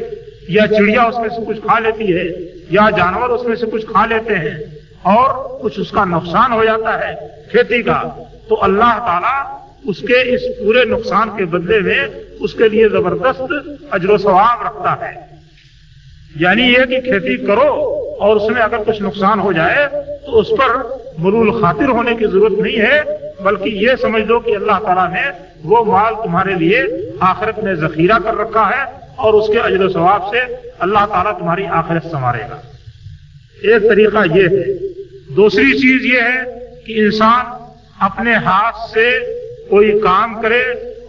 [0.48, 2.24] یا چڑیا اس میں سے کچھ کھا لیتی ہے،
[2.70, 4.54] یا جانور اس میں سے کچھ کھا لیتے ہیں
[5.02, 7.14] اور کچھ اس کا نقصان ہو جاتا ہے
[7.50, 8.00] کھیتی کا،
[8.48, 12.07] تو اللہ تعالیٰ اس کے اس پورے نقصان کے بدلے میں
[12.40, 13.52] اس کے لیے زبردست
[13.90, 15.12] اجر و ثواب رکھتا ہے۔
[16.40, 17.70] یعنی یہ کہ کھیتی کرو
[18.20, 19.88] اور اس میں اگر کچھ نقصان ہو جائے
[20.26, 20.76] تو اس پر
[21.18, 23.00] مرول خاطر ہونے کی ضرورت نہیں ہے،
[23.42, 25.30] بلکہ یہ سمجھ لو کہ اللہ تعالیٰ نے
[25.64, 26.83] وہ مال تمہارے لیے
[27.20, 28.85] آخرت میں ذخیرہ کر رکھا ہے
[29.16, 32.61] اور اس کے اجر و ثواب سے اللہ تعالیٰ تمہاری آخرت سنوارے گا۔
[33.62, 34.94] ایک طریقہ یہ ہے۔
[35.35, 36.40] دوسری چیز یہ ہے
[36.87, 37.46] کہ انسان
[38.00, 39.18] اپنے ہاتھ سے
[39.70, 40.61] کوئی کام کرے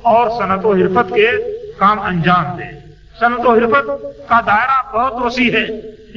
[0.02, 1.32] اور صنعت و حرفت کے
[1.78, 2.80] کام انجام دے۔
[3.20, 3.88] صنعت و حرفت
[4.30, 5.65] کا دائرہ بہت وسیع ہے۔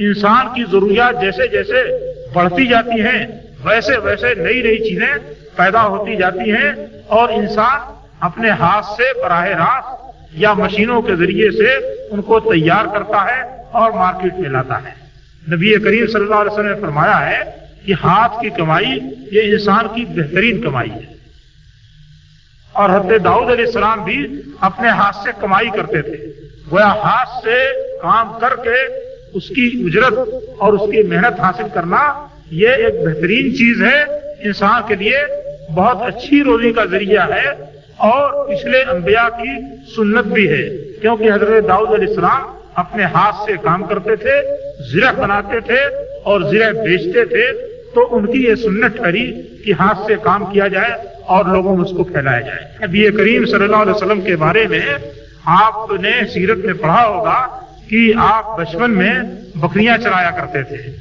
[0.07, 1.83] انسان کی ضروریات جیسے جیسے
[2.33, 3.27] بڑھتی جاتی ہیں،
[3.63, 6.71] ویسے ویسے نئی نئی چیزیں پیدا ہوتی جاتی ہیں
[7.07, 7.79] اور انسان
[8.19, 11.73] اپنے ہاتھ سے براہ راست یا مشینوں کے ذریعے سے
[12.11, 15.09] ان کو تیار کرتا ہے اور مارکیٹ میں لاتا ہے۔
[15.55, 17.39] نبی کریم صلی اللہ علیہ وسلم نے فرمایا ہے
[17.85, 18.99] کہ ہاتھ کی کمائی
[19.31, 21.19] یہ انسان کی بہترین کمائی ہے۔
[22.71, 24.27] اور حضرت داؤد علیہ السلام بھی
[24.59, 26.31] اپنے ہاتھ سے کمائی کرتے تھے۔
[26.71, 28.85] گویا ہاتھ سے کام کر کے
[29.33, 30.13] اس کی اجرت
[30.57, 34.03] اور اس کی محنت حاصل کرنا یہ ایک بہترین چیز ہے۔
[34.47, 35.17] انسان کے لیے
[35.75, 40.69] بہت اچھی روزی کا ذریعہ ہے۔ اور پچھلے انبیاء کی سنت بھی ہے۔
[41.01, 42.41] کیونکہ حضرت داؤد علیہ السلام
[42.75, 44.41] اپنے ہاتھ سے کام کرتے تھے،
[44.91, 45.79] زرہ بناتے تھے
[46.23, 47.51] اور زرہ بیچتے تھے۔
[47.93, 51.85] تو ان کی یہ سنت ٹھہری کہ ہاتھ سے کام کیا جائے اور لوگوں میں
[51.85, 54.81] اس کو پھیلایا جائے۔ ابھی کریم صلی اللہ علیہ وسلم کے بارے میں
[55.45, 57.47] آپ نے سیرت میں پڑھا ہوگا
[57.89, 59.13] کہ آپ بچپن میں
[59.55, 60.95] بکریاں چرایا کرتے تھے۔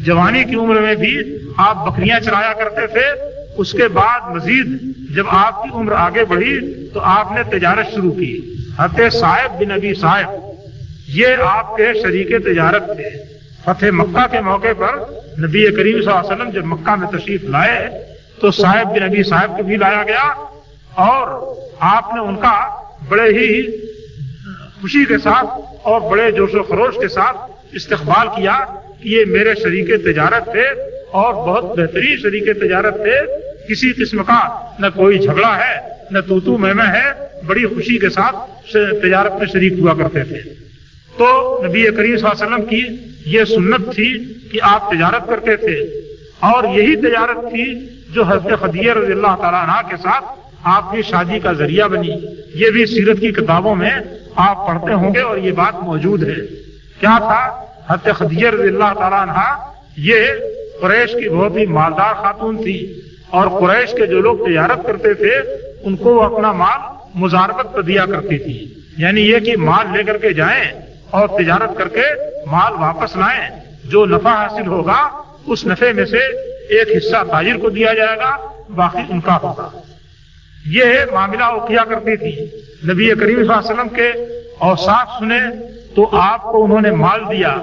[0.00, 4.66] جوانی کی عمر میں بھی آپ بکریاں چرایا کرتے تھے۔ اس کے بعد مزید
[5.16, 9.70] جب آپ کی عمر آگے بڑھی تو آپ نے تجارت شروع کی۔ حت صاحب بن
[9.70, 10.34] ابی صاحب،
[11.08, 13.08] یہ آپ کے شریک تجارت تھے۔
[13.64, 14.94] فتح مکہ کے موقع پر
[15.38, 17.88] نبی کریم صلی اللہ علیہ وسلم جب مکہ میں تشریف لائے
[18.40, 20.32] تو صاحب بن نبی صاحب کو بھی لایا گیا
[20.94, 23.62] اور آپ نے ان کا بڑے ہی
[24.80, 25.46] خوشی کے ساتھ
[25.82, 27.36] اور بڑے جوش و خروش کے ساتھ
[27.72, 28.64] استقبال کیا
[29.02, 33.20] کہ یہ میرے شریک تجارت تھے۔ اور بہت بہترین شریک تجارت تھے
[33.68, 37.12] کسی قسم کا نہ کوئی جھگڑا ہے، نہ تو تو میں ہے،
[37.46, 38.36] بڑی خوشی کے ساتھ
[39.02, 40.40] تجارت میں شریک ہوا کرتے تھے۔
[41.18, 42.84] تو نبی کریم صلی اللہ علیہ وسلم کی
[43.26, 45.76] یہ سنت تھی کہ آپ تجارت کرتے تھے۔
[46.40, 50.24] اور یہی تجارت تھی جو حضرت خدیہ رضی اللہ تعالیٰ عنہ کے ساتھ
[50.64, 52.10] آپ کی شادی کا ذریعہ بنی۔
[52.54, 53.90] یہ بھی سیرت کی کتابوں میں
[54.36, 56.46] آپ پڑھتے ہوں گے اور یہ بات موجود ہے۔
[57.00, 60.22] کیا تھا؟ حضرت خدیہ رضی اللہ تعالیٰ عنہ یہ
[60.80, 65.32] قریش کی بہت ہی مالدار خاتون تھی اور قریش کے جو لوگ تجارت کرتے تھے،
[65.82, 66.78] ان کو وہ اپنا مال
[67.14, 70.64] مزاربت پر دیا کرتی تھی۔ یعنی یہ کہ مال لے کر کے جائیں
[71.10, 72.02] اور تجارت کر کے
[72.46, 76.18] مال واپس لائیں۔ جو نفع حاصل ہوگا، اس نفے میں سے
[76.68, 78.36] ایک حصہ تاجر کو دیا جائے گا،
[78.74, 79.70] باقی ان کا ہوگا۔
[80.66, 82.44] یہ معاملہ وہ کیا کرتی تھی؟
[82.92, 84.08] نبی کریم صلی اللہ علیہ وسلم کے
[84.58, 85.38] اوساف سنے
[85.94, 87.58] تو آپ کو انہوں نے مال دیا۔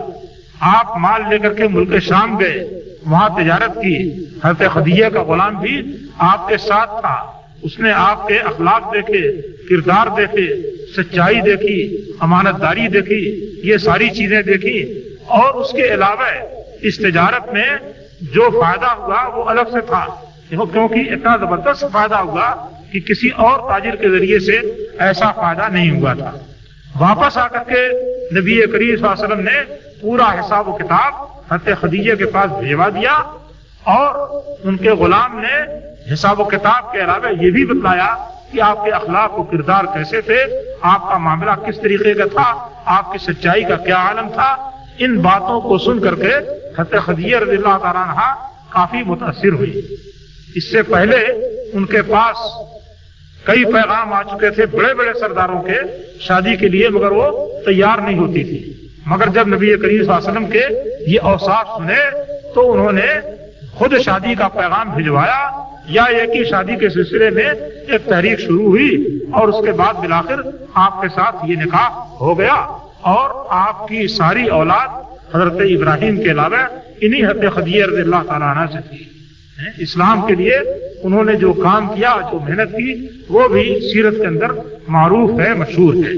[0.59, 4.11] آپ مال لے کر کے ملک شام گئے۔ وہاں تجارت کی۔
[4.43, 9.41] حضرت خدیہ کا غلام بھی آپ کے ساتھ تھا۔ اس نے آپ کے اخلاق دیکھے،
[9.69, 16.45] کردار دیکھے، سچائی دیکھی امانت داری دیکھی، یہ ساری چیزیں دیکھی۔ اور اس کے علاوہ
[16.81, 17.65] اس تجارت میں
[18.21, 20.05] جو فائدہ ہوا وہ الگ سے تھا۔
[20.49, 24.53] کیونکہ اتنا زبردست فائدہ ہوا کہ کسی اور تاجر کے ذریعے سے
[24.99, 26.31] ایسا فائدہ نہیں ہوا تھا۔
[26.99, 27.87] واپس آ کر کے
[28.39, 32.51] نبی کریم صلی اللہ علیہ وسلم نے پورا حساب و کتاب حضرت خدیجہ کے پاس
[32.59, 33.13] بھیجوا دیا
[33.83, 35.55] اور ان کے غلام نے
[36.13, 38.15] حساب و کتاب کے علاوہ یہ بھی بتلایا
[38.51, 40.45] کہ آپ کے اخلاق و کردار کیسے تھے،
[40.81, 44.49] آپ کا معاملہ کس طریقے کا تھا، آپ کی سچائی کا کیا عالم تھا۔
[44.97, 46.33] ان باتوں کو سن کر کے
[46.77, 48.33] حضرت خدیہ رضی اللہ تعالیٰ عنہ
[48.69, 49.81] کافی متاثر ہوئی
[50.55, 51.17] اس سے پہلے
[51.73, 52.37] ان کے پاس
[53.43, 55.79] کئی پیغام آ چکے تھے بڑے بڑے سرداروں کے
[56.19, 58.59] شادی کے لیے، مگر وہ تیار نہیں ہوتی تھی۔
[59.05, 60.65] مگر جب نبی کریم صلی اللہ علیہ وسلم کے
[61.07, 61.99] یہ اوساف سنے
[62.53, 63.07] تو انہوں نے
[63.71, 65.49] خود شادی کا پیغام بھجوایا،
[65.87, 69.93] یا ایک ہی شادی کے سلسلے میں ایک تحریک شروع ہوئی اور اس کے بعد
[69.93, 70.41] بلاخر
[70.73, 71.89] آپ کے ساتھ یہ نکاح
[72.21, 72.55] ہو گیا
[73.01, 74.87] اور آپ کی ساری اولاد
[75.35, 76.63] حضرت ابراہیم کے علاوہ
[77.01, 79.03] انہی حد خدیہ رضی اللہ تعالیٰ عنہ سے تھی۔
[79.77, 80.57] اسلام کے لیے
[81.03, 84.51] انہوں نے جو کام کیا، جو محنت کی، وہ بھی سیرت کے اندر
[84.87, 86.15] معروف ہے، مشہور ہے۔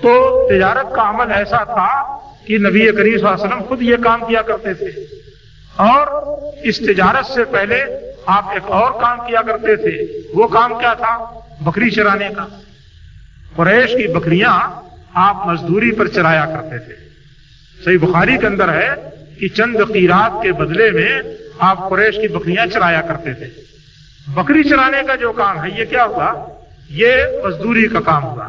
[0.00, 0.12] تو
[0.50, 1.90] تجارت کا عمل ایسا تھا
[2.46, 4.90] کہ نبی کریم صلی اللہ علیہ وسلم خود یہ کام کیا کرتے تھے۔
[5.76, 6.06] اور
[6.62, 7.84] اس تجارت سے پہلے
[8.26, 12.46] آپ ایک اور کام کیا کرتے تھے۔ وہ کام کیا تھا؟ بکری چرانے کا۔
[13.56, 14.82] قریش کی بکریاں
[15.14, 16.94] آپ مزدوری پر چرایا کرتے تھے۔
[17.84, 18.90] صحیح بخاری کے اندر ہے
[19.40, 21.22] کہ چند قیرات کے بدلے میں
[21.58, 23.46] آپ قریش کی بکریاں چرایا کرتے تھے۔
[24.28, 26.48] بکری چرانے کا جو کام ہے، یہ کیا ہوا؟
[26.88, 27.12] یہ
[27.44, 28.48] مزدوری کا کام ہوا،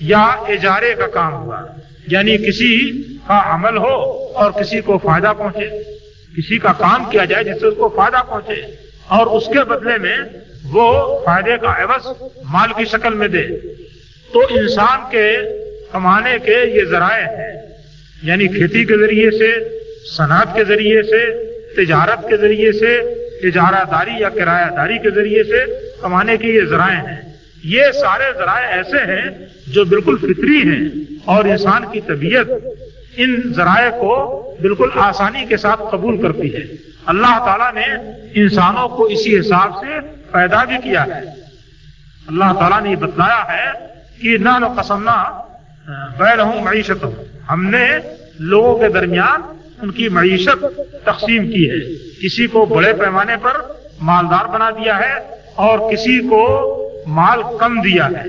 [0.00, 1.62] یا اجارے کا کام ہوا۔
[2.06, 3.94] یعنی کسی کا عمل ہو
[4.40, 5.68] اور کسی کو فائدہ پہنچے،
[6.36, 8.60] کسی کا کام کیا جائے جس سے اس کو فائدہ پہنچے،
[9.16, 10.16] اور اس کے بدلے میں
[10.72, 10.86] وہ
[11.24, 12.06] فائدے کا عوض
[12.52, 13.46] مال کی شکل میں دے۔
[14.32, 15.26] تو انسان کے
[15.92, 17.52] کمانے کے یہ ذرائع ہیں
[18.22, 19.52] یعنی کھیتی کے ذریعے سے،
[20.16, 21.24] صنعت کے ذریعے سے،
[21.76, 22.96] تجارت کے ذریعے سے
[23.48, 25.64] اجارہ داری یا کرایہ داری کے ذریعے سے
[26.00, 27.20] کمانے کے یہ ذرائع ہیں۔
[27.64, 29.28] یہ سارے ذرائع ایسے ہیں
[29.74, 30.84] جو بالکل فطری ہیں
[31.24, 32.50] اور انسان کی طبیعت
[33.16, 36.60] ان ذرائع کو بالکل آسانی کے ساتھ قبول کرتی ہے۔
[37.06, 37.86] اللہ تعالیٰ نے
[38.34, 40.00] انسانوں کو اسی حساب سے
[40.32, 41.20] پیدا بھی کیا ہے۔
[42.26, 43.72] اللہ تعالیٰ نے یہ بتلایا ہے
[44.22, 45.40] کہ نہ قسمنا
[46.18, 47.90] بہ رہوں معیشت ہوں ہم نے
[48.38, 49.40] لوگوں کے درمیان
[49.82, 50.64] ان کی معیشت
[51.04, 53.52] تقسیم کی ہے۔ کسی کو بڑے پیمانے پر
[54.00, 55.14] مالدار بنا دیا ہے
[55.54, 56.72] اور کسی کو
[57.06, 58.24] مال کم دیا ہے۔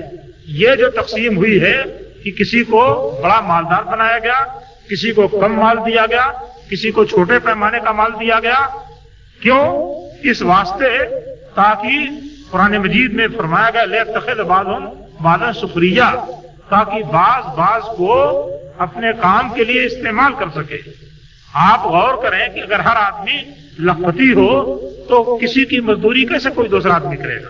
[0.46, 1.82] یہ جو تقسیم ہوئی ہے
[2.24, 4.44] کہ کسی کو بڑا مالدار بنایا گیا
[4.90, 6.32] کسی کو کم مال دیا گیا،
[6.70, 8.66] کسی کو چھوٹے پیمانے کا مال دیا گیا۔
[9.42, 10.98] کیوں؟ اس واسطے
[11.54, 12.10] تاکہ
[12.50, 14.84] قرآن مجید میں فرمایا گیا، لے تخت بادن
[15.22, 16.02] بادن شکریہ
[16.68, 20.78] تاکہ بعض بعض کو اپنے کام کے لیے استعمال کر سکے۔
[21.54, 23.42] آپ غور کریں کہ اگر ہر آدمی
[23.78, 24.76] لکھپتی ہو،
[25.08, 27.48] تو کسی کی مزدوری کیسے کوئی دوسرا آدمی کرے گا؟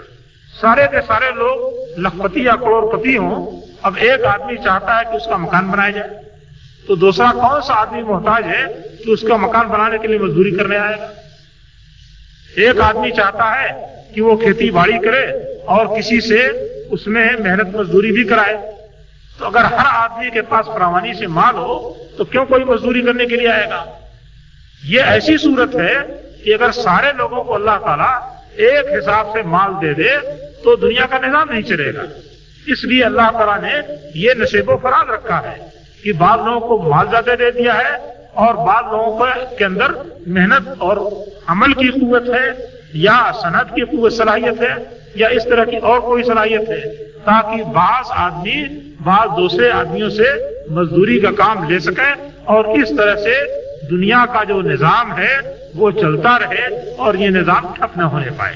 [0.60, 5.16] سارے کے سارے لوگ لکھپتی یا کروڑ پتی ہوں۔ اب ایک آدمی چاہتا ہے کہ
[5.16, 6.27] اس کا مکان بنایا جائے۔
[6.88, 8.64] تو دوسرا کون سا آدمی محتاج ہے
[9.04, 11.08] کہ اس کا مکان بنانے کے لیے مزدوری کرنے آئے؟ گا
[12.56, 15.26] ایک آدمی چاہتا ہے کہ وہ کھیتی باڑی کرے
[15.64, 16.46] اور کسی سے
[16.90, 18.56] اس میں محنت مزدوری بھی کرائے۔
[19.38, 23.26] تو اگر ہر آدمی کے پاس فراوانی سے مال ہو، تو کیوں کوئی مزدوری کرنے
[23.26, 23.84] کے لیے آئے گا؟
[24.84, 25.98] یہ ایسی صورت ہے
[26.44, 30.10] کہ اگر سارے لوگوں کو اللہ تعالیٰ ایک حساب سے مال دے دے،
[30.64, 32.02] تو دنیا کا نظام نہیں چلے گا۔
[32.66, 36.90] اس لیے اللہ تعالیٰ نے یہ نصیب و فراز رکھا ہے۔ کہ بعض لوگوں کو
[36.90, 39.26] مال زیادہ دے دیا ہے اور بعض لوگوں
[39.58, 39.86] کے اندر
[40.26, 40.96] محنت اور
[41.46, 44.74] عمل کی قوت ہے یا صنعت کی قوت صلاحیت ہے
[45.14, 48.64] یا اس طرح کی اور کوئی صلاحیت ہے تاکہ بعض آدمی
[49.04, 50.24] بعض دوسرے آدمیوں سے
[50.70, 55.36] مزدوری کا کام لے سکے اور اس طرح سے دنیا کا جو نظام ہے
[55.74, 58.54] وہ چلتا رہے اور یہ نظام ٹھپ نہ ہونے پائے۔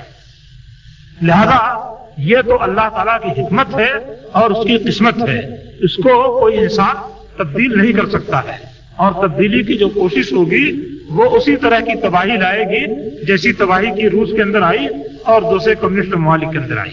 [1.23, 3.93] لہذا یہ تو اللہ تعالیٰ کی حکمت ہے
[4.33, 5.41] اور اس کی قسمت ہے۔
[5.81, 6.97] اس کو کوئی انسان
[7.37, 12.01] تبدیل نہیں کر سکتا ہے۔ اور تبدیلی کی جو کوشش ہوگی، وہ اسی طرح کی
[12.01, 14.89] تباہی لائے گی، جیسی تباہی کی روس کے اندر آئی
[15.25, 16.91] اور دوسرے کمیونسٹ ممالک کے اندر آئی۔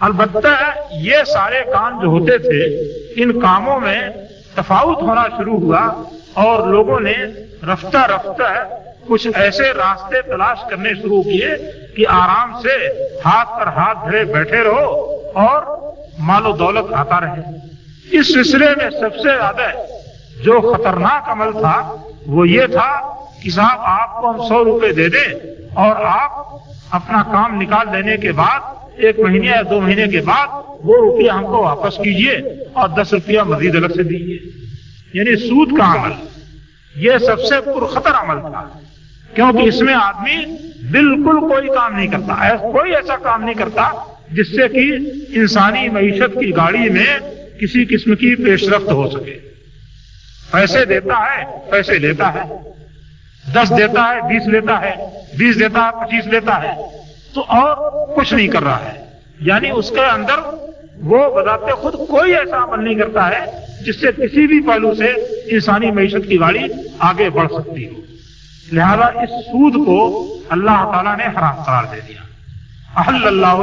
[0.00, 0.48] البتہ
[0.92, 2.64] یہ سارے کام جو ہوتے تھے،
[3.22, 4.00] ان کاموں میں
[4.54, 7.14] تفاوت ہونا شروع ہوا اور لوگوں نے
[7.72, 8.64] رفتہ رفتہ
[9.06, 11.48] کچھ ایسے راستے تلاش کرنے شروع کیے
[11.96, 12.88] کہ آرام سے
[13.24, 17.73] ہاتھ پر ہاتھ دھرے بیٹھے رہو اور مال و دولت آتا رہے۔
[18.12, 19.70] اس سلسلے میں سب سے زیادہ
[20.44, 22.90] جو خطرناک عمل تھا، وہ یہ تھا
[23.42, 25.28] کہ صاحب آپ کو ہم سو روپے دے دیں
[25.74, 26.32] اور آپ
[26.90, 28.60] اپنا کام نکال لینے کے بعد،
[28.96, 30.48] ایک مہینے یا دو مہینے کے بعد
[30.84, 32.36] وہ روپیہ ہم کو واپس کیجیے
[32.72, 34.38] اور دس روپیہ مزید الگ سے دیجیے
[35.14, 36.12] یعنی سود کا عمل،
[36.94, 38.68] یہ سب سے پرخطر عمل تھا۔
[39.34, 40.44] کیونکہ اس میں آدمی
[40.92, 43.90] بالکل کوئی کام نہیں کرتا، کوئی ایسا کام نہیں کرتا
[44.28, 44.80] جس سے کہ
[45.40, 47.18] انسانی معیشت کی گاڑی میں
[47.60, 49.38] کسی قسم کی پیش رفت ہو سکے۔
[50.50, 52.54] پیسے دیتا ہے، پیسے لیتا ہے۔
[53.52, 54.94] دس دیتا ہے، بیس لیتا ہے،
[55.38, 56.74] بیس دیتا ہے، پچیس لیتا ہے۔
[57.34, 59.04] تو اور کچھ نہیں کر رہا ہے۔
[59.40, 60.38] یعنی اس کے اندر
[61.00, 65.04] وہ بذات خود کوئی ایسا عمل نہیں کرتا ہے جس سے کسی بھی پہلو سے
[65.46, 66.62] انسانی معیشت کی گاڑی
[66.98, 68.00] آگے بڑھ سکتی ہو۔
[68.72, 72.22] لہذا اس سود کو اللہ تعالیٰ نے حرام قرار دے دیا۔
[72.96, 73.56] احل اللہ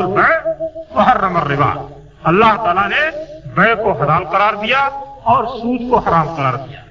[0.96, 4.80] حرم الربا۔ اللہ تعالیٰ نے بے کو حلال قرار دیا
[5.24, 6.82] اور سود کو حرام قرار دیا۔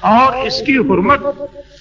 [0.00, 1.20] اور اس کی حرمت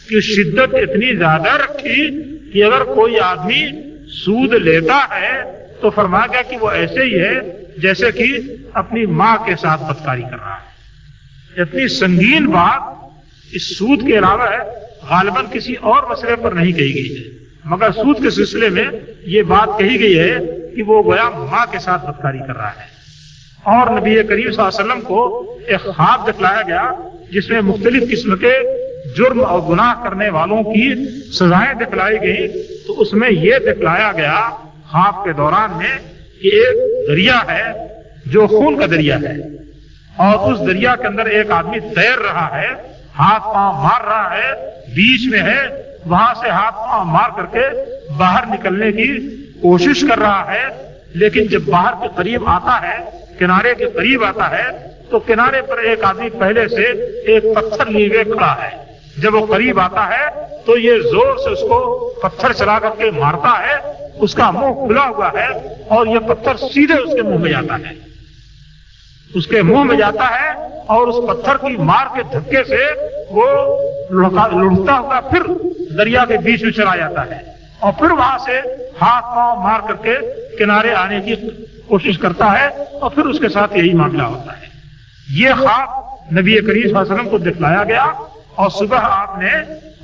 [0.10, 2.24] کی شدت اتنی زیادہ رکھی
[2.54, 3.70] کہ اگر کوئی آدمی
[4.08, 8.38] سود لیتا ہے تو فرما گیا کہ وہ ایسے ہی ہے جیسے کہ
[8.74, 10.74] اپنی ماں کے ساتھ بدکاری کر رہا ہے۔
[11.62, 13.12] اتنی سنگین بات
[13.52, 14.58] اس سود کے علاوہ ہے
[15.10, 18.86] غالباً کسی اور مسئلے پر نہیں کہی گئی ہے۔ مگر سود کے سلسلے میں
[19.22, 20.38] یہ بات کہی گئی ہے
[20.76, 22.93] کہ وہ گویا ماں کے ساتھ بدکاری کر رہا ہے۔
[23.72, 25.20] اور نبی کریم صلی اللہ علیہ وسلم کو
[25.68, 26.90] ایک خواب دکھلایا گیا،
[27.32, 28.52] جس میں مختلف قسم کے
[29.18, 30.88] جرم اور گناہ کرنے والوں کی
[31.34, 32.48] سزائیں دکھلائی گئی
[32.88, 34.36] تو اس میں یہ دکھلایا گیا
[34.92, 35.96] خواب کے دوران میں
[36.42, 37.72] کہ ایک دریا ہے
[38.34, 39.36] جو خون کا دریا ہے،
[40.18, 42.68] اور اس دریا کے اندر ایک آدمی تیر رہا ہے،
[43.20, 44.52] ہاتھ پاؤں مار رہا ہے،
[44.96, 45.62] بیچ میں ہے،
[46.06, 47.68] وہاں سے ہاتھ پاؤں مار کر کے
[48.18, 49.08] باہر نکلنے کی
[49.62, 50.68] کوشش کر رہا ہے۔
[51.16, 52.98] لیکن جب باہر کے قریب آتا ہے
[53.40, 56.84] کنارے کے قریب آتا ہے، تو کنارے پر ایک آدمی پہلے سے
[57.28, 58.84] ایک پتھر لیے کھڑا ہے۔
[59.18, 63.12] جب وہ قریب آتا ہے، تو یہ زور سے اس کو پتھر چلا کر کے
[63.12, 65.48] مارتا ہے۔ اس کا منہ کھلا ہوا ہے
[65.88, 68.14] اور یہ پتھر سیدھے اس کے منہ میں جاتا ہے۔
[69.34, 70.50] اس کے منہ میں جاتا ہے
[70.86, 72.86] اور اس پتھر کی مار کے دھکے سے
[73.30, 73.46] وہ
[74.12, 75.42] لڑتا ہوا پھر
[75.98, 78.60] دریا کے بیچ میں چلا جاتا ہے۔ اور پھر وہاں سے
[79.02, 80.18] ہاتھ پاؤں مار کر کے
[80.60, 81.36] کنارے آنے کی
[81.88, 82.68] کوشش کرتا ہے
[83.02, 84.68] اور پھر اس کے ساتھ یہی معاملہ ہوتا ہے۔
[85.30, 85.90] یہ خواب
[86.40, 88.04] نبی کریم صلی اللہ علیہ وسلم کو دکھلایا گیا
[88.56, 89.52] اور صبح آپ نے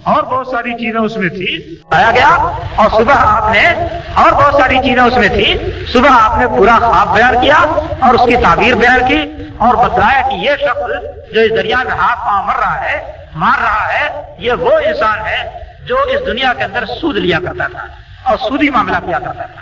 [0.04, 2.28] اور بہت ساری چیزیں اس میں تھی آیا گیا
[2.76, 3.66] اور صبح آپ نے
[4.14, 5.56] اور بہت ساری چیزیں اس میں تھی
[5.92, 7.58] صبح آپ نے پورا خواب بیان کیا
[8.00, 9.20] اور اس کی تعبیر بیان کی
[9.58, 13.60] اور بتلایا کہ یہ شخص جو اس دریا میں ہاتھ پاؤں مر رہا ہے، مار
[13.62, 15.50] رہا ہے، یہ وہ انسان ہے
[15.86, 17.86] جو اس دنیا کے اندر سود لیا کرتا تھا
[18.24, 19.62] اور سودی معاملہ کیا کرتا تھا۔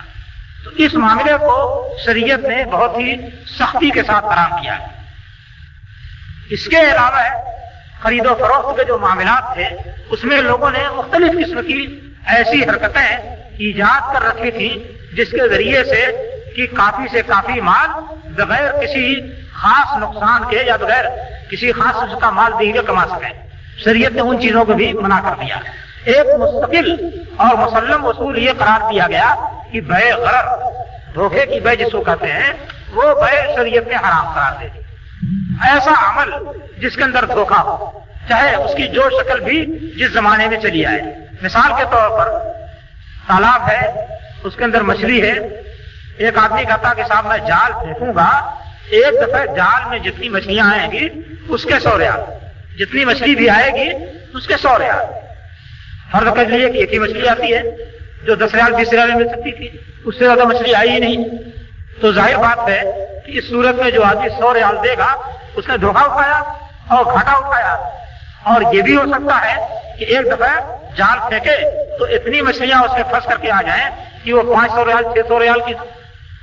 [0.76, 3.16] تو اس معاملے کو شریعت نے بہت ہی
[3.60, 4.78] سختی کے ساتھ آرام کیا
[6.50, 7.24] اس کے علاوہ
[8.02, 9.68] خرید و فروخت کے جو معاملات تھے،
[10.10, 13.18] اس میں لوگوں نے مختلف قسم کی ایسی حرکتیں
[13.58, 14.70] ایجاد کر رکھی تھی
[15.14, 16.06] جس کے ذریعے سے
[16.56, 17.90] کہ کافی سے کافی مال
[18.30, 19.16] بغیر کسی
[19.52, 21.06] خاص نقصان کے یا بغیر
[21.50, 23.34] کسی خاص کا مال دی ہوئے کما سکے
[23.84, 25.60] شریعت نے ان چیزوں کو بھی منع کر دیا۔
[26.06, 26.96] ایک مستقل
[27.36, 29.34] اور مسلم اصول یہ قرار دیا گیا
[29.78, 30.58] کہ بے غرر
[31.14, 32.54] دھوکے کی بے جس کو کہتے ہیں،
[32.92, 34.80] وہ بے شریعت نے حرام قرار دے دی۔
[35.64, 36.32] ایسا عمل
[36.78, 39.66] جس کے اندر دھوکا ہو، چاہے اس کی جو شکل بھی
[40.00, 41.02] جس زمانے میں چلی آئے۔
[41.42, 42.26] مثال کے طور پر،
[43.28, 44.06] تالاب ہے،
[44.44, 45.34] اس کے اندر مچھلی ہے۔
[46.18, 48.56] ایک آدمی کہتا کہ صاحب، میں جال پھینکوں گا،
[48.90, 51.10] ایک دفعہ جال میں جتنی مچھلیاں آئیں گی،
[51.48, 52.20] اس کے سو ریال۔
[52.78, 53.90] جتنی مچھلی بھی آئے گی،
[54.34, 55.06] اس کے سو ریال۔
[56.12, 57.62] فرض کر لیجیے کہ ایک ہی مچھلی آتی ہے۔
[58.28, 61.00] جو دس ریال بیس ریال میں مل سکتی تھی، اس سے زیادہ مچھلی آئی ہی
[61.00, 61.26] نہیں۔
[62.02, 62.82] تو ظاہر بات ہے
[63.26, 66.38] کہ اس صورت میں جو آدمی سو ریال دے گا، اس نے دھوکہ اٹھایا
[66.88, 67.72] اور گھاٹا اٹھایا۔
[68.44, 72.92] اور یہ بھی ہو سکتا ہے کہ ایک دفعہ جال پھینکے تو اتنی مچھلیاں اس
[72.92, 73.90] میں پھنس کر کے آ جائیں
[74.24, 75.74] کہ وہ پانچ سو ریال، چھ سو ریال کی۔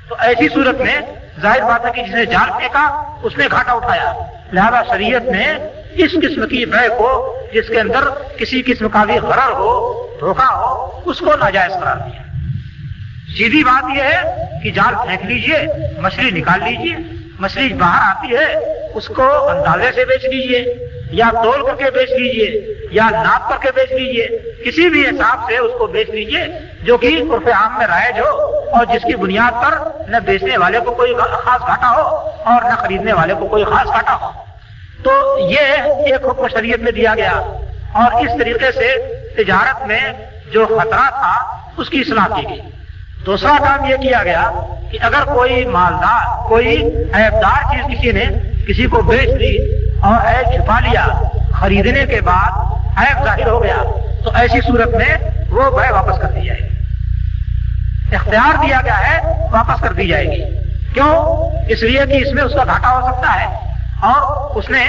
[0.09, 1.01] تو ایسی صورت میں
[1.41, 4.13] ظاہر بات ہے کہ جس نے جال پھینکا، اس نے گھاٹا اٹھایا۔
[4.53, 5.55] لہذا شریعت نے
[5.97, 7.11] اس قسم کی بے کو
[7.53, 11.97] جس کے اندر کسی قسم کا بھی غرر ہو دھوکا ہو، اس کو ناجائز قرار
[11.97, 12.23] دیا۔
[13.37, 15.67] سیدھی بات یہ ہے کہ جال پھینک لیجیے،
[15.99, 16.97] مچھلی نکال لیجیے،
[17.41, 18.55] مچھلی باہر آتی ہے،
[18.95, 20.75] اس کو اندازے سے بیچ لیجیے
[21.11, 24.29] یا تول کر کے بیچ لیجیے یا ناپ کر کے بیچ لیجیے
[24.65, 26.45] کسی بھی حساب سے اس کو بیچ لیجیے
[26.83, 28.31] جو کہ عرف عام میں رائج ہو
[28.77, 29.79] اور جس کی بنیاد پر
[30.09, 32.09] نہ بیچنے والے کو کوئی خاص گھاٹا ہو
[32.45, 34.31] اور نہ خریدنے والے کو کوئی خاص گھاٹا ہو۔
[35.05, 37.33] تو یہ ایک حکم شریعت میں دیا گیا
[37.93, 38.97] اور اس طریقے سے
[39.37, 40.01] تجارت میں
[40.53, 42.61] جو خطرہ تھا، اس کی اصلاح کی گئی۔
[43.27, 44.51] دوسرا کام یہ کیا گیا
[44.91, 46.83] کہ اگر کوئی مالدار، کوئی
[47.15, 48.25] عیبدار چیز کسی نے
[48.69, 49.57] کسی کو بیچ دی
[50.01, 51.07] اور عیب چھپا لیا،
[51.53, 52.51] خریدنے کے بعد
[52.97, 53.83] عیب ظاہر ہو گیا،
[54.25, 55.17] تو ایسی صورت میں
[55.51, 56.69] وہ بے واپس کر دی جائے گی۔
[58.15, 60.45] اختیار دیا گیا ہے، واپس کر دی جائے گی۔
[60.95, 61.35] کیوں؟
[61.69, 63.64] اس لیے کہ اس میں اس کا گھاٹا ہو سکتا ہے۔
[64.05, 64.85] اور اس نے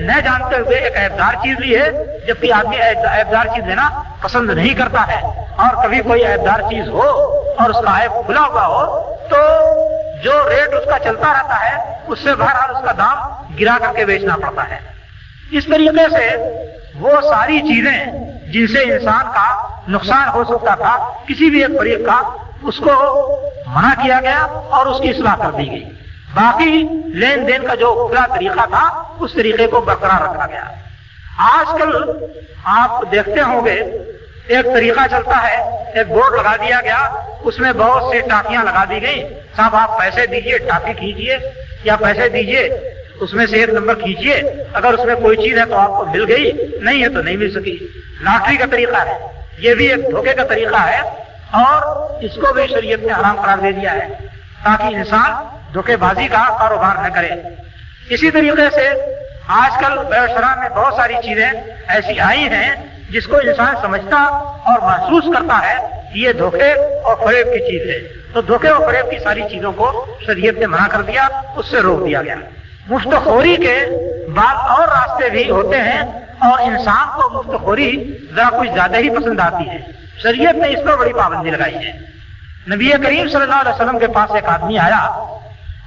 [0.00, 1.90] نہ جانتے ہوئے ایک عیبدار چیز لی ہے،
[2.26, 5.20] جبکہ آدمی عیبدار چیز لینا پسند نہیں کرتا ہے۔
[5.56, 7.08] اور کبھی کوئی عیبدار چیز ہو
[7.58, 9.36] اور اس کا عیب کھلا ہوا ہو، تو
[10.24, 13.16] جو ریٹ اس کا چلتا رہتا ہے، اس سے بہرحال اس کا دام
[13.60, 14.78] گرا کر کے بیچنا پڑتا ہے۔
[15.50, 16.36] اس طریقے سے
[16.94, 18.06] وہ ساری چیزیں
[18.52, 22.20] جن سے انسان کا نقصان ہو سکتا تھا، کسی بھی ایک فریق کا،
[22.62, 22.92] اس کو
[23.66, 25.84] منع کیا گیا اور اس کی اصلاح کر دی گئی۔
[26.34, 26.82] باقی
[27.20, 28.84] لین دین کا جو کھلا طریقہ تھا،
[29.20, 30.64] اس طریقے کو برقرار رکھا گیا۔
[31.48, 31.92] آج کل
[32.72, 35.56] آپ دیکھتے ہوں گے، ایک طریقہ چلتا ہے،
[35.94, 36.98] ایک بورڈ لگا دیا گیا،
[37.40, 39.22] اس میں بہت سی ٹافیاں لگا دی گئی
[39.56, 41.36] صاحب، آپ پیسے دیجیے ٹافی کھینچیے
[41.84, 42.62] یا پیسے دیجیے،
[43.20, 44.34] اس میں سے ایک نمبر کھینچیے
[44.72, 47.36] اگر اس میں کوئی چیز ہے تو آپ کو مل گئی، نہیں ہے تو نہیں
[47.36, 47.76] مل سکی۔
[48.20, 49.18] لاٹری کا طریقہ ہے،
[49.58, 51.00] یہ بھی ایک دھوکے کا طریقہ ہے،
[51.58, 54.08] اور اس کو بھی شریعت نے آرام قرار دے دیا ہے،
[54.64, 55.30] تاکہ انسان
[55.74, 57.28] دھوکے بازی کا کاروبار نہ کرے۔
[58.08, 58.90] اسی طریقے سے
[59.46, 61.50] آج کل شرح میں بہت ساری چیزیں
[61.88, 62.74] ایسی آئی ہیں
[63.10, 64.16] جس کو انسان سمجھتا
[64.64, 68.92] اور محسوس کرتا ہے کہ یہ دھوکے اور فریب کی چیز ہے۔ تو دھوکے اور
[68.92, 72.34] فریب کی ساری چیزوں کو شریعت نے منع کر دیا، اس سے روک دیا گیا۔
[72.86, 73.86] مفت خوری کے
[74.34, 76.00] بعد اور راستے بھی ہوتے ہیں
[76.38, 79.78] اور انسان کو مفت خوری ذرا کچھ زیادہ ہی پسند آتی ہے۔
[80.22, 81.92] شریعت نے اس پر بڑی پابندی لگائی ہے۔
[82.74, 85.30] نبی کریم صلی اللہ علیہ وسلم کے پاس ایک آدمی آیا۔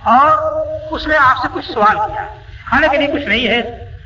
[0.08, 2.26] اور اس نے آپ سے کچھ سوال کیا۔
[2.70, 3.62] کھانے کے لیے کچھ نہیں ہے،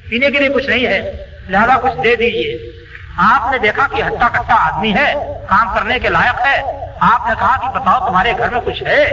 [0.10, 2.72] پینے کے لیے کچھ نہیں ہے، لہذا کچھ دے دیجیے
[3.18, 5.14] آپ نے دیکھا کہ ہٹا کٹا آدمی ہے،
[5.49, 9.06] کام کرنے کے لائق ہے۔ آپ نے کہا کہ بتاؤ تمہارے گھر میں کچھ ہے؟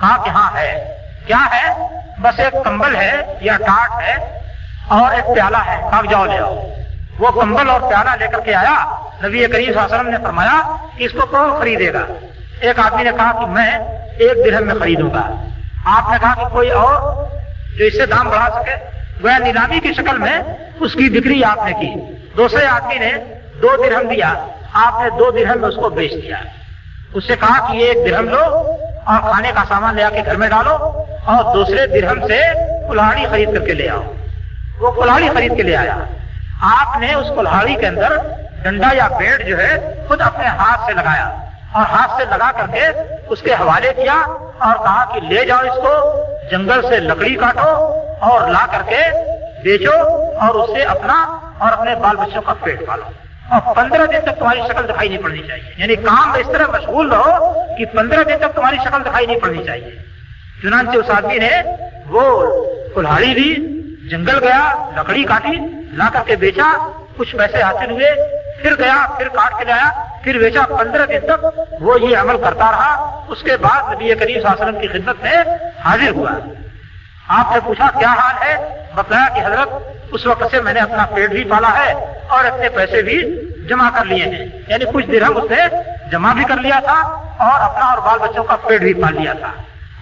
[0.00, 1.88] کہا کہ ہاں ہے۔ کیا ہے؟
[2.18, 4.38] بس ایک کمبل ہے یا ٹاٹ ہے
[4.88, 6.66] اور ایک پیالہ ہے۔ کب جاؤ لے آؤ۔
[7.18, 10.16] وہ کمبل اور پیالہ لے کر کے آیا۔ نبی کریم صلی اللہ علیہ وسلم نے
[10.22, 12.06] فرمایا کہ اس کو کون خریدے گا؟
[12.60, 13.78] ایک آدمی نے کہا کہ میں
[14.18, 15.46] ایک درہم میں خریدوں گا۔
[15.84, 17.24] آپ نے کہا کہ کوئی اور
[17.78, 18.74] جو اس سے دام بڑھا سکے
[19.22, 20.38] وہ نیلامی کی شکل میں
[20.80, 21.94] اس کی بکری آپ نے کی۔
[22.36, 23.12] دوسرے آدمی نے
[23.62, 24.34] دو درہم دیا،
[24.72, 26.36] آپ نے دو درہم میں اس کو بیچ دیا۔
[27.14, 28.44] اس سے کہا کہ یہ ایک درہم لو
[29.04, 32.42] اور کھانے کا سامان لے آ کے گھر میں ڈالو اور دوسرے درہم سے
[32.88, 34.02] کلاڑی خرید کر کے لے آؤ۔
[34.78, 35.96] وہ کلاڑی خرید کے لے آیا۔
[36.60, 38.16] آپ نے اس کلاڑی کے اندر
[38.62, 41.26] ڈنڈا یا بیٹ جو ہے، خود اپنے ہاتھ سے لگایا
[41.72, 42.86] اور ہاتھ سے لگا کر کے
[43.30, 44.22] اس کے حوالے کیا
[44.58, 49.00] اور کہا کہ لے جاؤ اس کو، جنگل سے لکڑی کاٹو اور لا کر کے
[49.64, 49.90] بیچو
[50.40, 53.04] اور اس سے اپنا اور اپنے بال بچوں کا پیٹ پالو۔
[53.50, 57.12] اور پندرہ دن تک تمہاری شکل دکھائی نہیں پڑنی چاہیے۔ یعنی کام اس طرح مشغول
[57.12, 59.90] رہو کہ پندرہ دن تک تمہاری شکل دکھائی نہیں پڑنی چاہیے۔
[60.62, 61.50] چنانچہ اس آدمی نے
[62.06, 62.54] وہ
[62.94, 63.54] کلہاڑی لی
[64.08, 65.56] جنگل گیا، لکڑی کاٹی،
[65.92, 70.38] لا کر کے بیچا، کچھ پیسے حاصل ہوئے۔ پھر گیا، پھر کاٹ کے لایا پھر
[70.38, 71.46] بیچا پندرہ دن تک
[71.80, 74.86] وہ یہ عمل کرتا رہا۔ اس کے بعد نبی کریم صلی اللہ علیہ وسلم کی
[74.86, 75.36] خدمت میں
[75.84, 76.30] حاضر ہوا۔
[77.28, 79.68] آپ نے پوچھا، کیا حال ہے؟ بتایا کہ حضرت،
[80.12, 81.92] اس وقت سے میں نے اپنا پیٹ بھی پالا ہے
[82.28, 85.76] اور اپنے پیسے بھی جمع کر لیے ہیں۔ یعنی کچھ درہم اس نے
[86.12, 87.00] جمع بھی کر لیا تھا
[87.36, 89.50] اور اپنا اور بال بچوں کا پیٹ بھی پال لیا تھا۔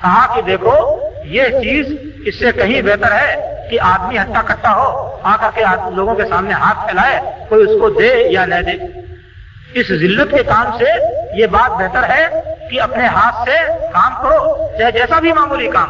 [0.03, 1.86] کہا کہ دیکھو، یہ چیز
[2.26, 6.22] اس سے کہیں بہتر ہے کہ آدمی ہٹا کٹا ہو، آ کر کے لوگوں کے
[6.24, 9.01] سامنے ہاتھ پھیلائے، کوئی اس کو دے یا نہ دے۔
[9.74, 10.84] اس ذلت کے کام سے
[11.40, 12.26] یہ بات بہتر ہے
[12.70, 15.88] کہ اپنے ہاتھ سے کام کرو، چاہے جیسا بھی معمولی کام۔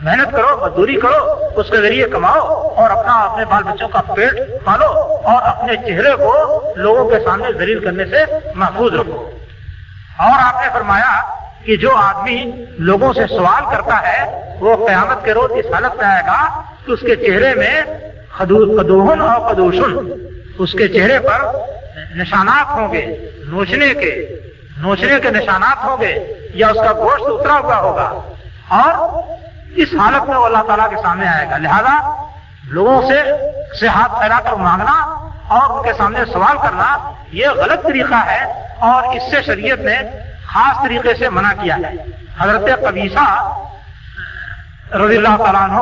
[0.00, 4.32] محنت کرو، مزدوری کرو، اس کے ذریعے کماؤ اور اپنا اپنے بال بچوں کا پیٹ
[4.64, 4.86] پالو
[5.24, 8.24] اور اپنے چہرے کو لوگوں کے سامنے ذلیل کرنے سے
[8.54, 9.30] محفوظ رکھو۔
[10.18, 15.32] اور آپ نے فرمایا کہ جو آدمی لوگوں سے سوال کرتا ہے، وہ قیامت کے
[15.32, 17.80] روز اس حالت میں آئے گا کہ اس کے چہرے میں
[18.36, 20.12] قدوہن اور قدوشن،
[20.58, 21.52] اس کے چہرے پر
[22.16, 24.40] نشانات ہوں گے، نوچنے کے
[24.76, 28.20] نوچنے کے نشانات ہوں گے، یا اس کا گوشت اترا ہوا ہوگا۔
[28.68, 29.22] اور
[29.76, 32.24] اس حالت میں وہ اللہ تعالیٰ کے سامنے آئے گا۔ لہذا
[32.64, 33.22] لوگوں سے
[33.80, 34.92] سے ہاتھ پھیلا کر مانگنا
[35.48, 38.44] اور ان کے سامنے سوال کرنا، یہ غلط طریقہ ہے
[38.78, 39.96] اور اس سے شریعت نے
[40.46, 41.94] خاص طریقے سے منع کیا۔ ہے
[42.38, 43.24] حضرت قبیصہ
[44.94, 45.80] رضی اللہ تعالیٰ عنہ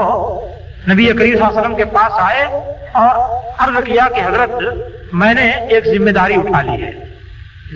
[0.92, 2.44] نبی کریم صلی اللہ علیہ وسلم کے پاس آئے
[2.92, 4.50] اور عرض کیا کہ حضرت،
[5.12, 6.90] میں نے ایک ذمہ داری اٹھا لی ہے۔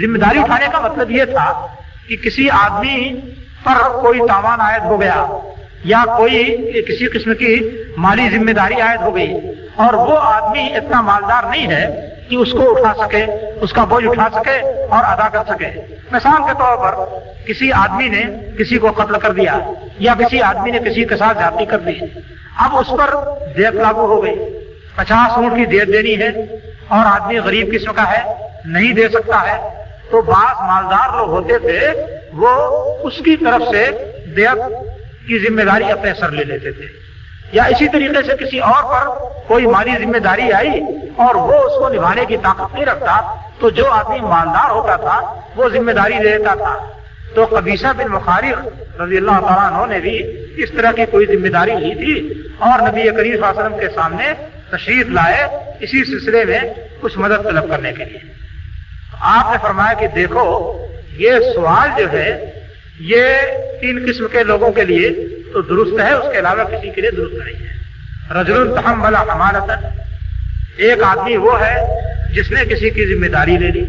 [0.01, 1.66] ذمہ داری اٹھانے کا مطلب یہ تھا
[2.09, 3.20] کہ کسی آدمی
[3.64, 5.26] پر کوئی تاوان عائد ہو گیا
[5.84, 6.57] یا کوئی
[6.89, 9.34] کسی قسم کی مالی ذمہ داری عائد ہو گئی
[9.74, 13.27] اور وہ آدمی اتنا مالدار نہیں ہے کہ اس کو اٹھا سکے،
[13.61, 18.09] اس کا بوجھ اٹھا سکے اور ادا کر سکے۔ مثال کے طور پر کسی آدمی
[18.09, 18.22] نے
[18.59, 19.59] کسی کو قتل کر دیا
[19.99, 21.93] یا کسی آدمی نے کسی کے ساتھ جاتی کر دی۔
[22.59, 23.14] اب اس پر
[23.57, 24.37] دیت لاگو ہو گئی۔
[24.97, 26.29] پچاس اونٹ کی دیت دینی ہے
[26.89, 31.59] اور آدمی غریب قسم کا ہے، نہیں دے سکتا ہے۔ تو بعض مالدار لوگ ہوتے
[31.59, 31.93] تھے،
[32.33, 32.49] وہ
[33.03, 33.91] اس کی طرف سے
[34.37, 34.72] دیت
[35.29, 37.05] کی ذمہ داری اپنے سر لے لیتے تھے۔
[37.53, 40.80] یا اسی طریقے سے کسی اور پر کوئی مالی ذمہ داری آئی
[41.16, 45.40] اور وہ اس کو نبھانے کی طاقت نہیں رکھتا، تو جو آدمی مالدار ہوتا تھا،
[45.57, 46.78] وہ ذمہ داری دے دیتا تھا۔
[47.34, 50.22] تو قبیصہ بن مخارف رضی اللہ تعالیٰ عنہ نے بھی
[50.62, 53.78] اس طرح کی کوئی ذمہ داری لی تھی اور نبی کریم صلی اللہ علیہ وسلم
[53.78, 54.32] کے سامنے
[54.70, 55.44] تشریف لائے
[55.80, 56.61] اسی سلسلے میں
[57.01, 58.18] کچھ مدد طلب کرنے کے لیے۔
[59.20, 60.72] آپ نے فرمایا کہ دیکھو،
[61.12, 62.51] یہ سوال جو ہے،
[63.01, 63.24] یہ
[63.80, 65.11] تین قسم کے لوگوں کے لیے
[65.57, 69.22] تو درست ہے، اس کے علاوہ کسی کے لیے درست نہیں ہے۔ رجل التحم والا
[69.22, 69.70] حمالت
[70.76, 71.74] ایک آدمی وہ ہے
[72.34, 73.84] جس نے کسی کی ذمہ داری لے لی۔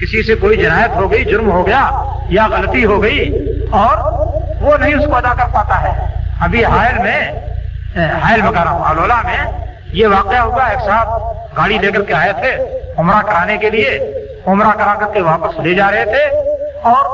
[0.00, 1.82] کسی سے کوئی جنایت ہو گئی، جرم ہو گیا
[2.28, 3.20] یا غلطی ہو گئی
[3.70, 3.96] اور
[4.62, 5.92] وہ نہیں اس کو ادا کر پاتا ہے۔
[6.40, 7.20] ابھی حائل میں
[8.22, 11.08] حائل میں رہا ہوں الولا میں یہ واقعہ ہوا۔ ایک صاحب
[11.56, 12.52] گاڑی لے کر کے آئے تھے
[12.98, 13.98] عمرہ کرانے کے لیے۔
[14.46, 16.24] عمرہ کرا کر کے واپس لے جا رہے تھے
[16.82, 17.04] اور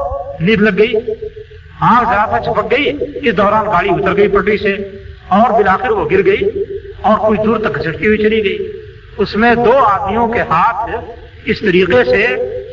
[0.40, 0.94] نیند لگ گئی۔
[1.80, 4.72] آگ ذرا سا چھپک گئی۔ اس دوران گاڑی اتر گئی پٹری سے
[5.28, 6.62] اور بلاخر وہ گر گئی
[7.00, 8.72] اور کچھ دور تک گھسٹتی ہوئی چلی گئی۔
[9.16, 10.90] اس میں دو آدمیوں کے ہاتھ
[11.44, 12.26] اس طریقے سے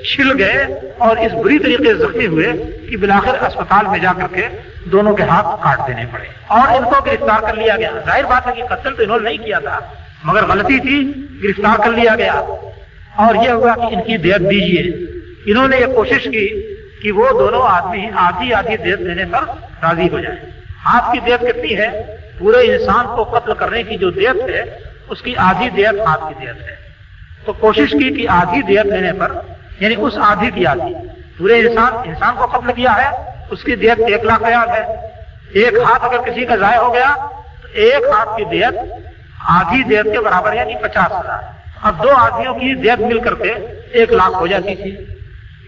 [0.03, 2.51] چھل گئے اور اس بری طریقے سے زخمی ہوئے
[2.89, 4.41] کہ بلاخر اسپتال میں جا کر کے
[4.91, 8.47] دونوں کے ہاتھ کاٹ دینے پڑے۔ اور ان کو گرفتار کر لیا گیا۔ ظاہر بات
[8.47, 9.79] ہے کہ قتل تو انہوں نے نہیں کیا تھا،
[10.23, 11.11] مگر غلطی تھی،
[11.43, 12.33] گرفتار کر لیا گیا۔
[13.15, 15.05] اور یہ ہوا کہ ان کی دیت دیجیے
[15.51, 19.39] انہوں نے یہ کوشش کی کہ وہ دونوں آدمی آدھی آدھی دیت دینے پر
[19.81, 20.37] راضی ہو جائیں۔
[20.85, 24.63] ہاتھ کی دیت کتنی ہے؟ پورے انسان کو قتل کرنے کی جو دیت ہے،
[25.09, 26.75] اس کی آدھی دیت ہاتھ کی دیت ہے۔
[27.45, 29.31] تو کوشش کی کہ آدھی دیت لینے پر
[29.79, 30.93] یعنی اس آدھی کی آدھی۔
[31.37, 34.95] پورے انسان انسان کو قتل کیا ہے، اس کی دیت ایک لاکھ ریال ہے۔
[35.53, 37.15] ایک ہاتھ اگر کسی کا ضائع ہو گیا،
[37.61, 38.93] تو ایک ہاتھ کی دیت
[39.47, 41.39] آدھی دیت کے برابر یعنی پچاس ہزار۔
[41.81, 43.53] اب دو آدمیوں کی دیت مل کر کے
[43.91, 44.95] ایک لاکھ ہو جاتی تھی۔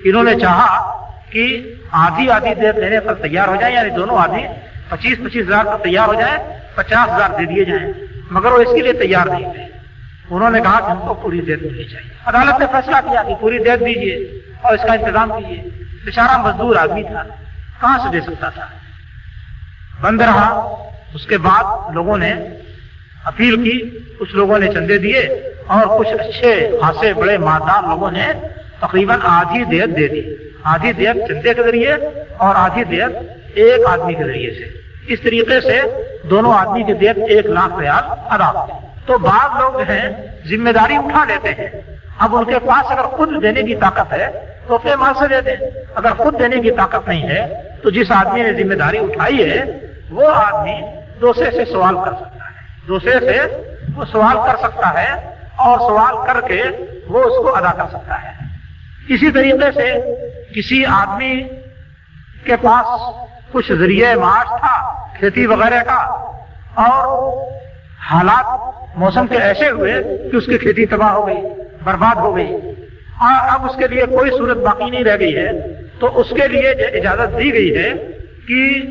[0.10, 0.94] انہوں نے چاہا
[1.30, 4.44] کہ آدھی آدھی دیر دینے پر تیار ہو جائیں یعنی دونوں آدھی
[4.90, 7.94] پچیس پچیس ہزار پر تیار ہو جائیں، پچاس ہزار دے دیے جائیں،
[8.32, 9.64] مگر وہ اس کے لیے تیار نہیں تھے۔
[10.30, 13.34] انہوں نے کہا کہ ہم کو پوری دیر ملنی چاہیے عدالت نے فیصلہ کیا کہ
[13.40, 14.16] پوری دیر دیجیے
[14.62, 15.70] اور اس کا انتظام کیجیے
[16.06, 17.24] بےچارا مزدور آدمی تھا،
[17.82, 18.68] کہاں سے دے سکتا تھا؟
[20.02, 20.50] بند رہا۔
[21.14, 22.34] اس کے بعد لوگوں نے
[23.24, 25.20] اپیل کی، کچھ لوگوں نے چندے دیے
[25.68, 28.28] اور کچھ اچھے خاصے بڑے مالدار لوگوں نے
[28.80, 31.94] تقریباً آدھی دیر دے دی۔ آدھی دیر چندے کے ذریعے
[32.38, 33.08] اور آدھی دیر
[33.56, 35.82] ایک آدمی کے ذریعے سے۔ اس طریقے سے
[36.30, 38.66] دونوں آدمی کے دیر ایک لاکھ ریال ادا۔
[39.06, 40.10] تو بعض لوگ ہیں،
[40.48, 41.82] ذمہ داری اٹھا لیتے ہیں۔
[42.20, 44.28] اب ان کے پاس اگر خود دینے کی طاقت ہے،
[44.68, 48.12] تو اپنے مال سے دے دیں۔ اگر خود دینے کی طاقت نہیں ہے، تو جس
[48.12, 49.64] آدمی نے ذمہ داری اٹھائی ہے،
[50.10, 50.82] وہ آدمی
[51.22, 53.38] دوسرے سے سوال کر سکتا ہے۔ دوسرے سے
[53.96, 56.64] وہ سوال کر سکتا ہے اور سوال کر کے
[57.08, 58.32] وہ اس کو ادا کر سکتا ہے۔
[59.10, 59.94] اسی طریقے سے
[60.58, 61.44] کسی آدمی
[62.44, 63.18] کے پاس
[63.52, 65.96] کچھ ذریعہ معاش تھا، کھیتی وغیرہ کا،
[66.74, 67.52] اور
[68.00, 69.94] حالات موسم کے ایسے ہوئے
[70.32, 71.38] کہ اس کی کھیتی تباہ ہو گئی،
[71.84, 72.54] برباد ہو گئی۔
[73.20, 75.52] اور اب اس کے لیے کوئی صورت باقی نہیں رہ گئی ہے۔
[76.00, 77.94] تو اس کے لیے اجازت دی گئی ہے
[78.48, 78.82] کہ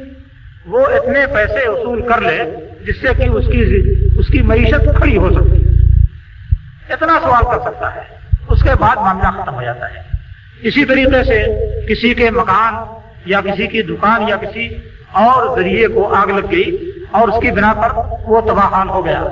[0.66, 2.42] وہ اتنے پیسے وصول کر لے،
[2.86, 3.82] جس سے کہ اس کی
[4.18, 5.62] اس کی معیشت کھڑی ہو سکتی۔
[6.92, 8.00] اتنا سوال کر سکتا ہے۔
[8.48, 10.15] اس کے بعد معاملہ ختم ہو جاتا ہے۔
[10.62, 11.44] اسی طریقے سے
[11.88, 12.74] کسی کے مکان
[13.26, 14.68] یا کسی کی دکان یا کسی
[15.12, 17.92] اور ذریعے کو آگ لگ گئی اور اس کی بنا پر
[18.26, 19.24] وہ تباہ ہو گیا،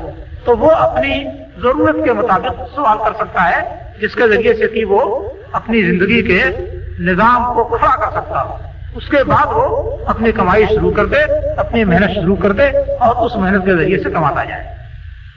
[0.45, 1.25] تو وہ اپنی
[1.62, 6.22] ضرورت کے مطابق سوال کر سکتا ہے، جس کے ذریعے سے کہ وہ اپنی زندگی
[6.22, 6.41] کے
[6.99, 8.57] نظام کو کھڑا کر سکتا ہو۔
[8.95, 11.22] اس کے بعد وہ اپنی کمائی شروع کر دے،
[11.57, 12.68] اپنی محنت شروع کر دے
[13.01, 14.75] اور اس محنت کے ذریعے سے کماتا جائے۔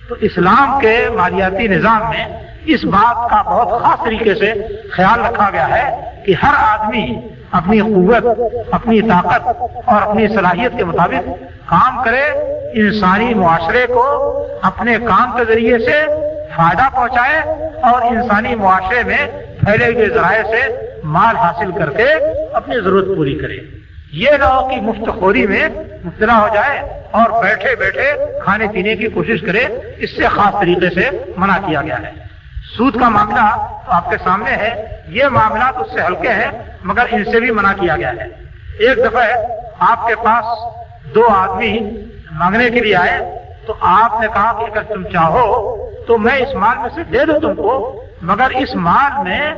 [0.08, 2.26] تو اسلام کے مالیاتی نظام میں
[2.68, 4.54] اس بات کا بہت خاص طریقے سے
[4.92, 7.16] خیال رکھا گیا ہے کہ ہر آدمی
[7.52, 8.26] اپنی قوت،
[8.72, 11.30] اپنی طاقت اور اپنی صلاحیت کے مطابق
[11.66, 12.24] کام کرے،
[12.74, 14.04] انسانی معاشرے کو
[14.62, 16.06] اپنے کام کے ذریعے سے
[16.56, 17.40] فائدہ پہنچائے
[17.82, 19.26] اور انسانی معاشرے میں
[19.60, 22.08] پھیلے ہوئے ذرائع سے مال حاصل کر کے
[22.54, 23.58] اپنی ضرورت پوری کرے۔
[24.12, 25.70] یہ نہ ہو کہ مفت خوری میں
[26.06, 26.80] مبتلا ہو جائے
[27.12, 28.12] اور بیٹھے بیٹھے
[28.44, 29.66] کھانے پینے کی کوشش کرے،
[29.98, 32.27] اس سے خاص طریقے سے منع کیا گیا ہے۔
[32.76, 36.52] سود کا معاملہ تو آپ کے سامنے ہے، یہ معاملات اس سے ہلکے ہیں،
[36.84, 38.28] مگر ان سے بھی منع کیا گیا ہے۔
[38.80, 39.24] ایک دفعہ
[39.80, 40.46] آپ کے پاس
[41.16, 41.80] دو آدمی
[42.32, 45.46] مانگنے کے لیے آئے، تو آپ نے کہا کہ اگر تم چاہو
[46.08, 49.52] تو میں اس مال میں سے دے دوں تم کو، مگر اس مال میں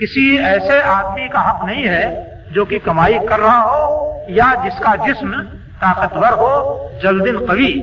[0.00, 4.78] کسی ایسے آدمی کا حق نہیں ہے جو کہ کمائی کر رہا ہو یا جس
[4.78, 5.30] کا جسم
[5.80, 6.52] طاقتور ہو،
[7.02, 7.80] جلد قوی۔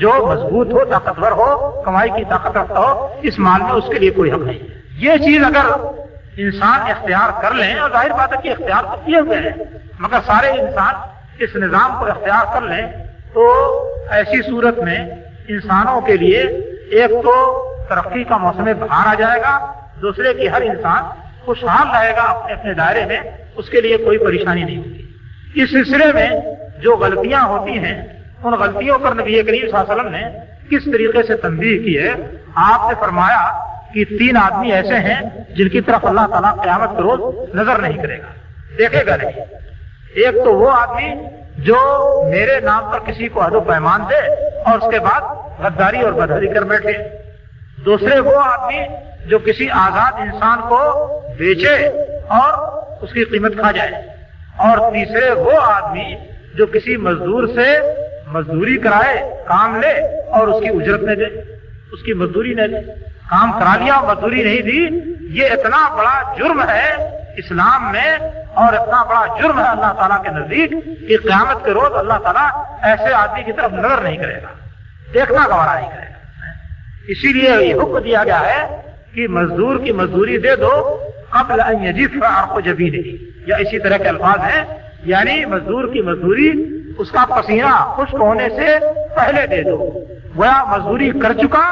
[0.00, 3.98] جو مضبوط ہو، طاقتور ہو، کمائی کی طاقت رکھتا ہو، اس مال میں اس کے
[3.98, 4.58] لیے کوئی حق نہیں۔
[4.96, 5.66] یہ چیز اگر
[6.36, 9.64] انسان اختیار کر لیں، اور ظاہر بات ہے کہ اختیار تو کیے ہوئے ہیں،
[9.98, 10.94] مگر سارے انسان
[11.38, 12.86] اس نظام کو اختیار کر لیں،
[13.32, 13.44] تو
[14.10, 14.98] ایسی صورت میں
[15.48, 16.40] انسانوں کے لیے
[16.90, 17.34] ایک تو
[17.88, 19.54] ترقی کا موسم باہر آ جائے گا،
[20.02, 21.02] دوسرے کی ہر انسان
[21.44, 23.20] خوشحال رہے گا اپنے اپنے دائرے میں،
[23.56, 26.28] اس کے لیے کوئی پریشانی نہیں ہوگی۔ اس سلسلے میں
[26.78, 27.96] جو غلطیاں ہوتی ہیں
[28.44, 30.22] ان غلطیوں پر نبی کریم صلی اللہ علیہ وسلم نے
[30.70, 32.12] کس طریقے سے تنبیہ کی ہے؟
[32.54, 33.64] آپ نے فرمایا
[33.94, 35.20] کہ تین آدمی ایسے ہیں
[35.56, 38.26] جن کی طرف اللہ تعالیٰ قیامت کے روز نظر نہیں کرے گا۔
[38.78, 39.40] دیکھے گا نہیں۔
[40.14, 41.14] ایک تو وہ آدمی
[41.58, 41.76] جو
[42.30, 45.20] میرے نام پر کسی کو حد و پیمان دے اور اس کے بعد
[45.58, 46.92] غداری اور بدہری کر بیٹھے۔
[47.84, 48.78] دوسرے وہ آدمی
[49.26, 51.86] جو کسی آزاد انسان کو بیچے
[52.28, 53.90] اور اس کی قیمت کھا جائے۔
[54.56, 56.14] اور تیسرے وہ آدمی
[56.54, 57.78] جو کسی مزدور سے
[58.34, 59.16] مزدوری کرائے،
[59.46, 59.92] کام لے
[60.28, 61.26] اور اس کی اجرت نہ دے،
[61.92, 62.80] اس کی مزدوری نہ دے۔
[63.30, 64.80] کام کرا لیا، مزدوری نہیں دی،
[65.40, 66.88] یہ اتنا بڑا جرم ہے
[67.38, 68.10] اسلام میں
[68.54, 70.70] اور اتنا بڑا جرم ہے اللہ تعالیٰ کے نزدیک
[71.08, 72.48] کہ قیامت کے روز اللہ تعالیٰ
[72.90, 74.52] ایسے آدمی کی طرف نظر نہیں کرے گا،
[75.14, 76.50] دیکھنا گوارا نہیں کرے گا۔
[77.08, 78.60] اسی لیے یہ حکم دیا گیا ہے
[79.14, 80.74] کہ مزدور کی مزدوری دے دو
[81.30, 83.16] قبل آپ کو جبھی نہیں
[83.48, 84.62] یا اسی طرح کے الفاظ ہیں
[85.04, 86.50] یعنی مزدور کی مزدوری
[86.98, 88.78] اس کا پسینہ خشک ہونے سے
[89.16, 89.92] پہلے دے دو۔
[90.36, 91.68] وہ مزدوری کر چکا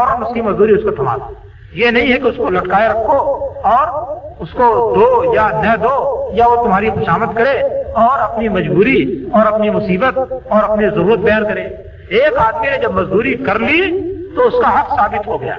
[0.00, 1.32] اور اس کی مزدوری اس کو تھما دو۔
[1.72, 6.30] یہ نہیں ہے کہ اس کو لٹکائے رکھو اور اس کو دو یا نہ دو
[6.34, 7.60] یا وہ تمہاری خوشامد کرے
[7.92, 11.62] اور اپنی مجبوری اور اپنی مصیبت اور اپنی ضرورت بیان کرے۔
[12.08, 14.00] ایک آدمی نے جب مزدوری کر لی
[14.36, 15.54] تو اس کا حق ثابت ہو گیا۔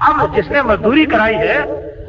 [0.00, 1.58] اب جس نے مزدوری کرائی ہے،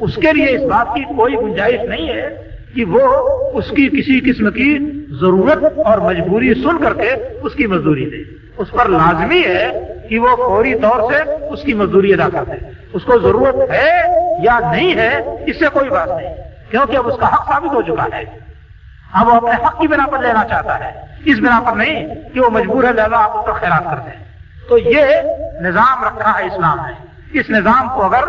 [0.00, 3.26] اس کے لیے اس بات کی کوئی گنجائش نہیں ہے کہ وہ
[3.58, 4.78] اس کی کسی قسم کی
[5.20, 7.10] ضرورت اور مجبوری سن کر کے
[7.42, 11.74] اس کی مزدوری دے۔ اس پر لازمی ہے کہ وہ فوری طور سے اس کی
[11.74, 14.02] مزدوری ادا کر دے۔ اس کو ضرورت ہے
[14.44, 15.16] یا نہیں ہے،
[15.46, 16.34] اس سے کوئی بات نہیں،
[16.70, 18.24] کیونکہ اب اس کا حق ثابت ہو چکا ہے۔
[19.12, 22.40] اب وہ اپنے حق کی بنا پر لینا چاہتا ہے۔ اس بنا پر نہیں کہ
[22.40, 24.24] وہ مجبور ہے لہذا آپ اس پر خیرات کر دیں۔
[24.68, 25.04] تو یہ
[25.60, 28.28] نظام رکھا ہے اسلام نے۔ اس نظام کو اگر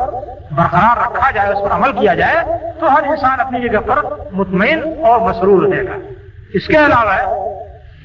[0.52, 2.36] برقرار رکھا جائے، اس پر عمل کیا جائے،
[2.80, 4.00] تو ہر انسان اپنی جگہ پر
[4.32, 5.96] مطمئن اور مسرور رہے گا۔
[6.54, 7.46] اس کے علاوہ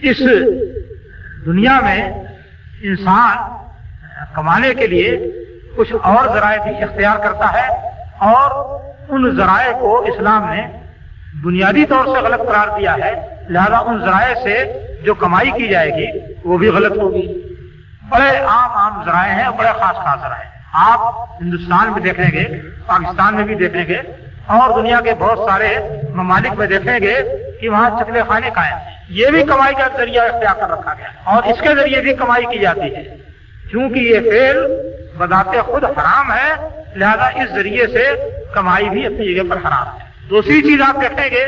[0.03, 0.21] اس
[1.47, 2.11] دنیا میں
[2.83, 3.37] انسان
[4.35, 5.33] کمانے کے لیے
[5.77, 10.67] کچھ اور ذرائع بھی اختیار کرتا ہے اور ان ذرائع کو اسلام نے
[11.45, 15.91] بنیادی طور سے غلط قرار دیا ہے۔ لہذا ان ذرائع سے جو کمائی کی جائے
[15.91, 17.57] گی، وہ بھی غلط ہوگی۔
[18.09, 22.63] بڑے عام عام ذرائع ہیں، بڑے خاص خاص ذرائع ہیں۔ آپ ہندوستان میں دیکھیں گے،
[22.87, 23.99] پاکستان میں بھی دیکھیں گے،
[24.47, 25.79] اور دنیا کے بہت سارے
[26.15, 27.15] ممالک میں دیکھیں گے
[27.61, 28.77] کہ وہاں چکلے خانے قائم
[29.09, 32.45] یہ بھی کمائی کا ذریعہ اختیار کر رکھا گیا۔ اور اس کے ذریعے بھی کمائی
[32.51, 33.17] کی جاتی ہے۔
[33.71, 34.57] کیونکہ یہ فیل
[35.19, 38.13] بذات خود حرام ہے، لہذا اس ذریعے سے
[38.55, 41.47] کمائی بھی اپنی جگہ پر حرام ہے۔ دوسری چیز آپ دیکھیں گے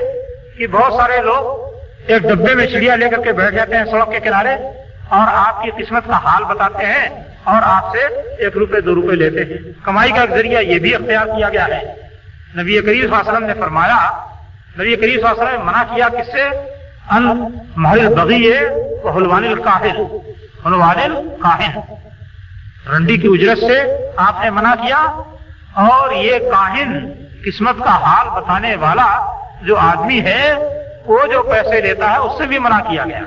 [0.59, 1.75] کہ بہت سارے لوگ
[2.07, 4.55] ایک ڈبے میں چڑیا لے کر کے بیٹھ جاتے ہیں سڑک کے کنارے
[5.09, 8.05] اور آپ کی قسمت کا حال بتاتے ہیں۔ اور آپ سے
[8.45, 11.95] ایک روپے، دو روپے لیتے ہیں۔ کمائی کا ذریعہ یہ بھی اختیار کیا گیا ہے۔
[12.57, 14.27] نبی کریم صلی اللہ علیہ وسلم نے فرمایا،
[14.79, 16.49] نبی کریم صلی اللہ علیہ وسلم نے منع کیا کس سے؟
[17.77, 18.53] محل بغی
[19.17, 20.01] حلوان القاہل
[20.67, 21.79] حلوان القاہن
[22.91, 25.23] رنڈی کی اجرت سے آپ نے منع کیا۔
[25.75, 27.09] اور یہ کاہن
[27.45, 30.55] قسمت کا حال بتانے والا جو آدمی ہے،
[31.07, 33.21] وہ جو پیسے لیتا ہے، اس سے بھی منع کیا گیا۔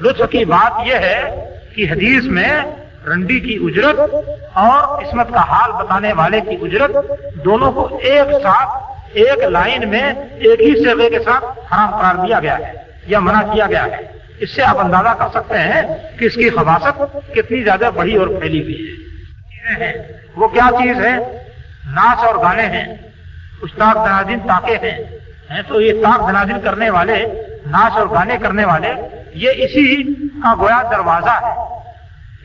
[0.00, 1.46] لطف کی بات یہ ہے
[1.76, 2.60] کہ حدیث میں
[3.06, 4.14] رنڈی کی اجرت
[4.52, 6.96] اور قسمت کا حال بتانے والے کی اجرت
[7.44, 8.82] دونوں کو ایک ساتھ،
[9.12, 12.72] ایک لائن میں، ایک ہی سیوے کے ساتھ حرام قرار دیا گیا ہے
[13.06, 13.96] یا منع کیا گیا ہے۔
[14.38, 15.82] اس سے آپ اندازہ کر سکتے ہیں
[16.18, 17.02] کہ اس کی خباست
[17.34, 18.96] کتنی زیادہ بڑی اور پھیلی ہوئی
[19.80, 21.16] ہے۔ وہ کیا چیز ہے؟
[21.86, 22.94] ناچ اور گانے ہیں۔
[23.62, 24.98] استاد دنادن تاکے ہیں۔
[25.68, 27.26] تو یہ تاک دنادن کرنے والے
[27.66, 28.92] ناچ اور گانے کرنے والے،
[29.34, 31.75] یہ اسی کا گویا دروازہ ہے۔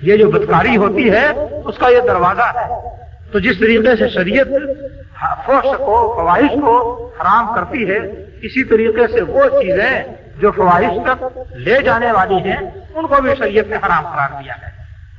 [0.02, 1.28] یہ جو بدکاری ہوتی ہے،
[1.66, 2.74] اس کا یہ دروازہ ہے۔
[3.32, 4.48] تو جس طریقے سے شریعت
[5.46, 7.98] فوش کو فواہش کو حرام کرتی ہے،
[8.42, 10.04] اسی طریقے سے وہ چیزیں
[10.42, 12.58] جو فواہش تک لے جانے والی ہیں،
[12.96, 14.72] ان کو بھی شریعت نے حرام قرار دیا ہے۔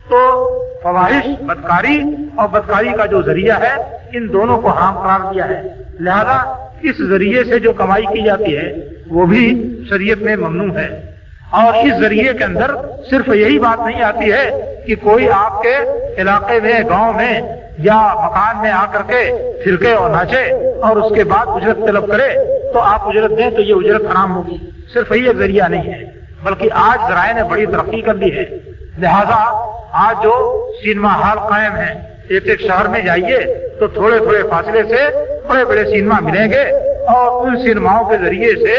[0.08, 0.48] تو
[0.82, 2.02] فواہش بدکاری
[2.34, 5.62] اور بدکاری کا جو ذریعہ ہے، ان دونوں کو حرام قرار دیا ہے۔
[6.00, 8.72] لہذا اس ذریعے سے جو کمائی کی جاتی ہے،
[9.08, 11.11] وہ بھی شریعت میں ممنوع ہے۔
[11.52, 12.70] اور اس ذریعے کے اندر
[13.10, 14.50] صرف یہی بات نہیں آتی ہے
[14.86, 15.74] کہ کوئی آپ کے
[16.18, 17.40] علاقے میں، گاؤں میں
[17.78, 19.20] یا مکان میں آ کر کے
[19.64, 20.42] پھرکے اور ناچے
[20.80, 22.28] اور اس کے بعد اجرت طلب کرے
[22.72, 24.56] تو آپ اجرت دیں تو یہ اجرت حرام ہوگی۔
[24.94, 26.04] صرف یہی ایک ذریعہ نہیں ہے،
[26.42, 28.44] بلکہ آج ذرائع نے بڑی ترقی کر لی ہے۔
[28.98, 29.42] لہذا
[29.92, 30.34] آج جو
[30.82, 31.92] سینما ہال قائم ہے
[32.28, 33.38] ایک ایک شہر میں جائیے
[33.80, 35.04] تو تھوڑے تھوڑے فاصلے سے
[35.48, 36.64] بڑے بڑے سینما ملیں گے
[37.14, 38.76] اور ان سینماؤں کے ذریعے سے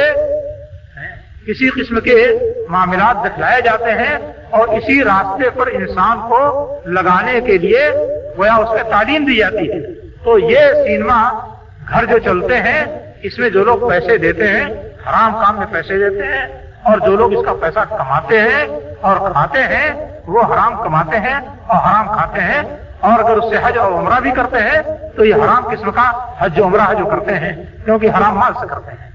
[1.48, 2.40] کسی قسم کے
[2.70, 4.18] معاملات دکھلائے جاتے ہیں
[4.50, 7.90] اور اسی راستے پر انسان کو لگانے کے لیے
[8.38, 11.48] گویا اس میں تعلیم دی جاتی ہے۔ تو یہ سینما
[11.90, 12.86] گھر جو چلتے ہیں،
[13.24, 14.66] اس میں جو لوگ پیسے دیتے ہیں،
[15.10, 16.48] حرام کام میں پیسے دیتے ہیں
[16.84, 18.66] اور جو لوگ اس کا پیسہ کماتے ہیں
[19.02, 21.36] اور کھاتے ہیں، وہ حرام کماتے ہیں
[21.68, 22.62] اور حرام کھاتے ہیں۔
[23.00, 24.82] اور اگر اس سے حج اور عمرہ بھی کرتے ہیں،
[25.16, 28.68] تو یہ حرام قسم کا حج و عمرہ جو کرتے ہیں، کیونکہ حرام مال سے
[28.70, 29.13] کرتے ہیں۔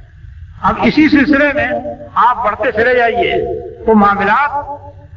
[0.62, 1.68] اب اسی سلسلے میں
[2.14, 3.34] آپ بڑھتے چلے جائیے۔
[3.86, 4.50] تو معاملات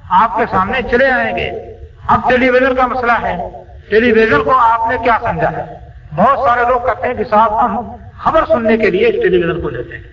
[0.09, 1.75] آپ کے سامنے چلے آئیں گے۔
[2.07, 5.77] اب ٹیلی ویژن کا مسئلہ ہے۔ ٹیلی ویژن کو آپ نے کیا سمجھا ہے؟
[6.15, 9.69] بہت سارے لوگ کہتے ہیں کہ صاحب ہم خبر سننے کے لیے ٹیلی ویژن کو
[9.69, 10.03] لیتے ہیں۔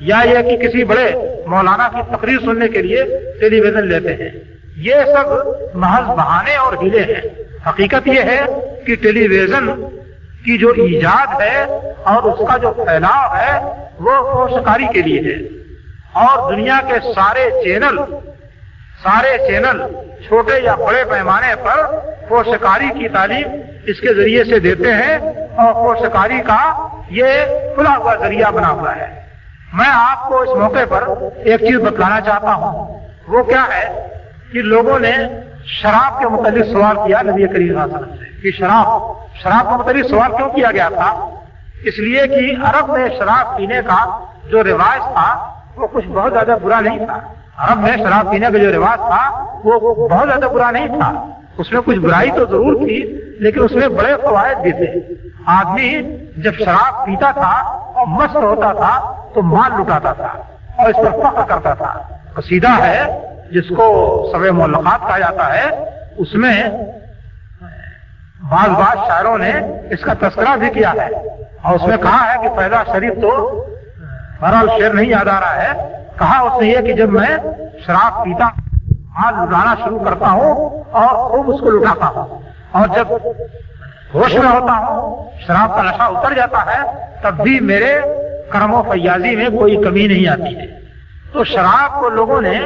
[0.00, 1.12] یا یہ کہ کسی بڑے
[1.46, 3.04] مولانا کی تقریر سننے کے لیے
[3.40, 4.30] ٹیلی ویژن لیتے ہیں۔
[4.76, 8.40] یہ سب محض بہانے اور ہیلے ہیں۔ حقیقت یہ ہے
[8.86, 9.84] کہ ٹیلی ویژن
[10.44, 11.64] کی جو ایجاد ہے
[12.04, 13.60] اور اس کا جو پھیلاؤ ہے،
[14.00, 15.62] وہ شکاری کے لیے ہے۔
[16.12, 17.98] اور دنیا کے سارے چینل
[19.02, 19.82] سارے چینل
[20.26, 21.94] چھوٹے یا بڑے پیمانے پر
[22.30, 23.48] وہ شکاری کی تعلیم
[23.86, 25.18] اس کے ذریعے سے دیتے ہیں
[25.56, 27.28] اور وہ شکاری کا یہ
[27.74, 29.22] کھلا ہوا ذریعہ بنا ہوا ہے۔
[29.72, 31.04] میں آپ کو اس موقع پر
[31.44, 34.06] ایک چیز بتلانا چاہتا ہوں۔ وہ کیا ہے
[34.52, 35.12] کہ لوگوں نے
[35.66, 38.86] شراب کے متعلق سوال کیا نبی کریم وسلم سے۔ کہ شراب.
[39.42, 41.28] شراب کے متعلق مطلب سوال کیوں کیا گیا تھا؟
[41.84, 46.56] اس لیے کہ عرب میں شراب پینے کا جو رواج تھا، وہ کچھ بہت زیادہ
[46.62, 47.18] برا نہیں تھا۔
[47.56, 51.26] عرب میں شراب پینے کا جو رواج تھا، وہ بہت زیادہ برا نہیں تھا۔
[51.58, 55.14] اس میں کچھ برائی تو ضرور تھی، لیکن اس میں بڑے فوائد بھی تھے۔
[55.46, 56.02] آدمی
[56.36, 57.52] جب شراب پیتا تھا
[57.94, 60.28] اور مست ہوتا تھا، تو مال لٹاتا تھا
[60.76, 61.98] اور اس پر فخر کرتا تھا۔
[62.34, 63.20] قصیدہ ہے،
[63.50, 65.68] جس کو سب ملاقات کہا جاتا ہے،
[66.16, 66.62] اس میں
[68.42, 69.52] بعض بعض شاعروں نے
[69.90, 71.08] اس کا تذکرہ بھی کیا ہے
[71.62, 73.64] اور اس میں کہا ہے کہ پہلا شریف تو
[74.40, 77.36] بہرحال شیر نہیں یاد آ رہا ہے۔ کہا اس نے یہ کہ جب میں
[77.86, 78.48] شراب پیتا،
[78.98, 82.38] مال لٹانا شروع کرتا ہوں اور خوب اس کو لٹاتا ہوں۔
[82.70, 83.06] اور جب
[84.14, 88.00] ہوش میں ہوتا ہوں، شراب کا نشہ اتر جاتا ہے، تب بھی میرے
[88.52, 90.66] کرم و فیاضی میں کوئی کمی نہیں آتی ہے۔
[91.32, 92.60] تو شراب کو لوگوں نے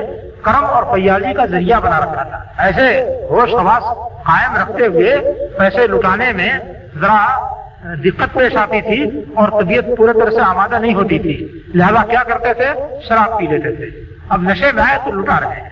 [0.47, 3.83] کرم اور فیاضی کا ذریعہ بنا رکھا تھا۔ ایسے ہوش حواس
[4.27, 5.17] قائم رکھتے ہوئے
[5.59, 6.53] پیسے لٹانے میں
[7.01, 7.49] ذرا
[7.85, 12.23] دقت پیش آتی تھی اور طبیعت پورے طرح سے آمادہ نہیں ہوتی تھی۔ لہذا کیا
[12.23, 15.69] کرتے تھے؟ شراب پی لیتے تھے۔ اب نشے میں آئے تو لٹا رہے ہیں۔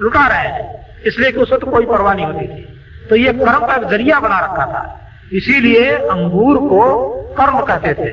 [0.00, 0.72] لٹا رہے ہیں۔
[1.04, 2.66] اس لیے کہ اس وقت کوئی پرواہ نہیں ہوتی تھی۔
[3.08, 4.94] تو یہ کرم کا ذریعہ بنا رکھا تھا۔
[5.30, 8.10] اسی لیے انگور کو کرم کہتے تھے۔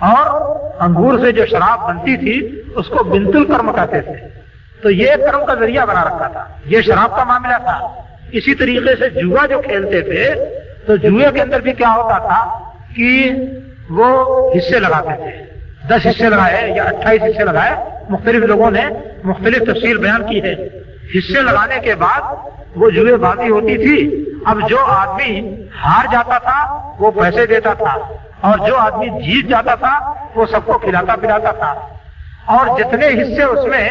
[0.00, 4.35] اور انگور سے جو شراب بنتی تھی، اس کو بنت الکرم کہتے تھے۔
[4.82, 7.88] تو یہ کرم کا ذریعہ بنا رکھا تھا۔ یہ شراب کا معاملہ تھا۔
[8.32, 10.44] اسی طریقے سے جوا جو کھیلتے تھے،
[10.86, 12.58] تو جوئے کے اندر بھی کیا ہوتا تھا
[12.96, 13.30] کہ
[13.90, 15.46] وہ حصے لگاتے تھے۔
[15.88, 17.74] دس حصے لگائے یا اٹھائیس حصے لگائے۔
[18.08, 18.84] مختلف لوگوں نے
[19.24, 20.52] مختلف تفصیل بیان کی ہے۔
[21.14, 22.20] حصے لگانے کے بعد
[22.76, 27.98] وہ جوئے بازی ہوتی تھی۔ اب جو آدمی ہار جاتا تھا، وہ پیسے دیتا تھا۔
[28.40, 31.74] اور جو آدمی جیت جاتا تھا، وہ سب کو کھلاتا پلاتا تھا۔
[32.44, 33.88] اور جتنے حصے اس میں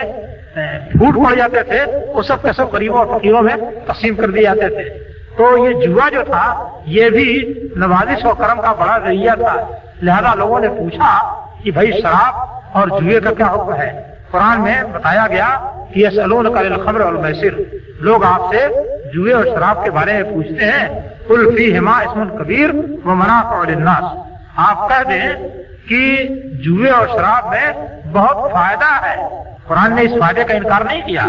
[0.92, 3.56] پھوٹ پڑ جاتے تھے، وہ سب کے سب غریبوں اور فقیروں میں
[3.88, 8.62] تقسیم کر دیے جاتے تھے۔ تو یہ جوا جو تھا، یہ بھی نوازش اور کرم
[8.62, 9.68] کا بڑا ذریعہ تھا۔
[10.02, 12.34] لہذا لوگوں نے پوچھا کہ بھائی شراب
[12.74, 17.02] اور جوئے کا کیا حکم ہے؟ قرآن میں بتایا گیا کہ یہ سلون کا خبر
[17.02, 17.62] اور میسر
[18.00, 18.68] لوگ آپ سے
[19.14, 21.00] جوئے اور شراب کے بارے میں پوچھتے ہیں۔
[21.30, 22.70] الفی ہما اسم کبیر
[23.06, 23.68] و مناف اور
[24.56, 25.48] آپ کہہ دیں
[25.90, 26.28] کہ
[26.66, 27.72] جوئے اور شراب میں
[28.12, 31.26] بہت فائدہ ہے۔ قرآن نے اس فائدے کا انکار نہیں کیا۔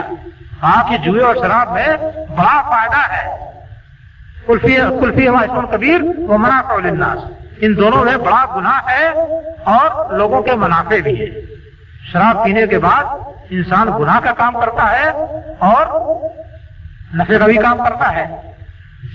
[0.61, 3.51] کہا کہ جوئے اور شراب میں بڑا فائدہ ہے۔
[4.47, 7.19] کلفی کلفی اسم کبیر وہ منافع الناس
[7.61, 9.07] ان دونوں میں بڑا گناہ ہے
[9.65, 11.41] اور لوگوں کے منافع بھی ہے۔
[12.13, 13.05] شراب پینے کے بعد
[13.51, 15.11] انسان گناہ کا کام کرتا ہے
[15.59, 16.17] اور
[17.17, 18.53] نفے کا بھی کام کرتا ہے۔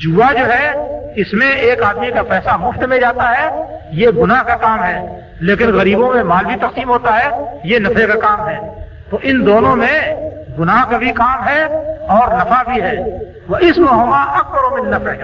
[0.03, 0.71] جوا جو ہے،
[1.15, 3.49] اس میں ایک آدمی کا پیسہ مفت میں جاتا ہے،
[3.91, 7.29] یہ گناہ کا کام ہے۔ لیکن غریبوں میں مال بھی تقسیم ہوتا ہے،
[7.63, 8.80] یہ نفے کا کام ہے۔
[9.11, 10.15] تو ان دونوں میں
[10.59, 11.63] گناہ کا بھی کام ہے
[12.07, 13.03] اور نفع بھی ہے۔
[13.47, 15.23] وہ اس میں اکبر میں نفع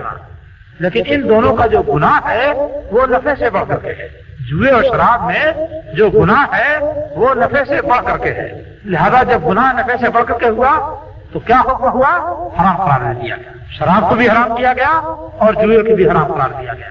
[0.80, 2.54] لیکن ان دونوں کا جو گناہ ہے،
[2.92, 4.08] وہ نفے سے بڑھ کر کے ہے۔
[4.50, 5.52] جوئے اور شراب میں
[5.94, 6.78] جو گناہ ہے،
[7.16, 10.50] وہ نفے سے بڑھ کر کے ہے۔ لہذا جب گناہ نفے سے بڑھ کر کے
[10.50, 12.12] ہوا، تو کیا حکم ہوا؟
[12.62, 15.00] حرام قرار دیا گیا۔ شراب کو بھی حرام کیا گیا
[15.38, 16.88] اور جوئے کو بھی حرام قرار دیا گیا۔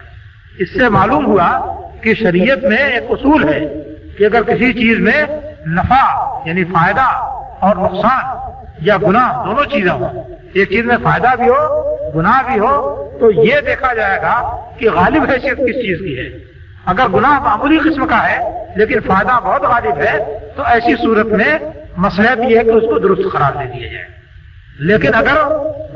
[0.59, 3.83] اس سے معلوم ہوا کہ شریعت میں ایک اصول ہے
[4.19, 5.23] کہ اگر کسی چیز میں
[5.67, 7.07] نفع یعنی فائدہ
[7.61, 8.37] اور نقصان
[8.79, 13.31] یا گناہ، دونوں چیزیں ہوں۔ ایک چیز میں فائدہ بھی ہو، گناہ بھی ہو، تو
[13.31, 16.39] یہ دیکھا جائے گا کہ غالب حیثیت کس چیز کی ہے۔
[16.87, 21.59] اگر گناہ معمولی قسم کا ہے، لیکن فائدہ بہت غالب ہے، تو ایسی صورت میں
[21.97, 24.05] مسئلہ یہ ہے کہ اس کو درست قرار دے دیا جائے
[24.79, 25.37] لیکن اگر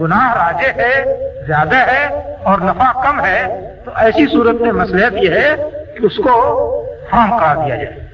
[0.01, 1.05] گناہ راجے ہے،
[1.47, 2.07] زیادہ ہے
[2.43, 5.57] اور نفع کم ہے، تو ایسی صورت میں مسئلہ یہ ہے
[5.99, 6.33] کہ اس کو
[7.13, 8.10] حرام قرار دیا جائے۔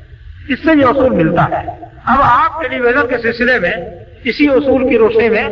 [0.49, 1.67] اس سے یہ اصول ملتا ہے۔
[2.05, 3.73] اب آپ ٹیلی ویژن کے سلسلے میں
[4.25, 5.49] اسی اصول کی روشنی میں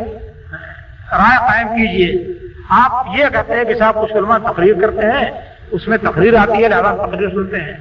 [1.11, 2.33] رائے قائم کیجیے۔
[2.69, 5.31] آپ یہ کہتے ہیں کہ صاحب کچھ علماء تقریر کرتے ہیں،
[5.71, 7.73] اس میں تقریر آتی ہے، لہٰذا تقریر سنتے ہیں۔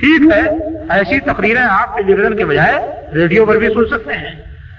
[0.00, 0.50] ٹھیک ہے،
[0.90, 4.30] ایسی تقریریں آپ ٹیلی ویژن کے بجائے ریڈیو پر بھی سن سکتے ہیں۔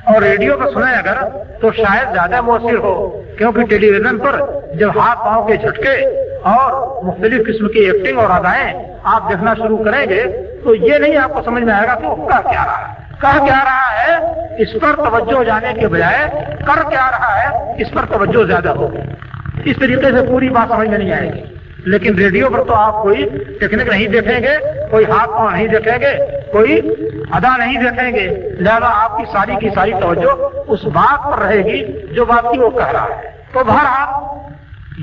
[0.06, 1.14] اور ریڈیو پر سنیں اگر
[1.62, 4.42] تو شاید زیادہ مؤثر ہو، کیونکہ ٹیلی ویژن پر
[4.76, 6.06] جب ہاتھ پاؤں کے جھٹکے
[6.42, 8.74] اور مختلف قسم کی ایکٹنگ اور ادائیں
[9.04, 12.08] آپ دیکھنا شروع کریں گے، تو یہ نہیں آپ کو سمجھ میں آئے گا کہ
[12.08, 14.18] وہ کہہ کیا رہا ہے۔ کہہ کیا رہا ہے،
[14.62, 16.30] اس پر توجہ جانے کے بجائے
[16.66, 19.00] کر کیا رہا ہے، اس پر توجہ زیادہ ہوگی۔
[19.66, 21.44] اس طریقے سے پوری بات سمجھ میں نہیں آئے گی۔
[21.86, 23.30] لیکن ریڈیو پر تو آپ کوئی
[23.60, 24.58] ٹیکنک نہیں دیکھیں گے،
[24.92, 26.80] کوئی ہاتھ پاؤں نہیں دیکھیں گے، کوئی
[27.32, 31.58] ادا نہیں دیکھیں گے۔ لہذا آپ کی ساری کی ساری توجہ اس بات پر رہے
[31.58, 34.08] گی جو بات کی وہ کہہ رہا ہے۔ تو بہرحال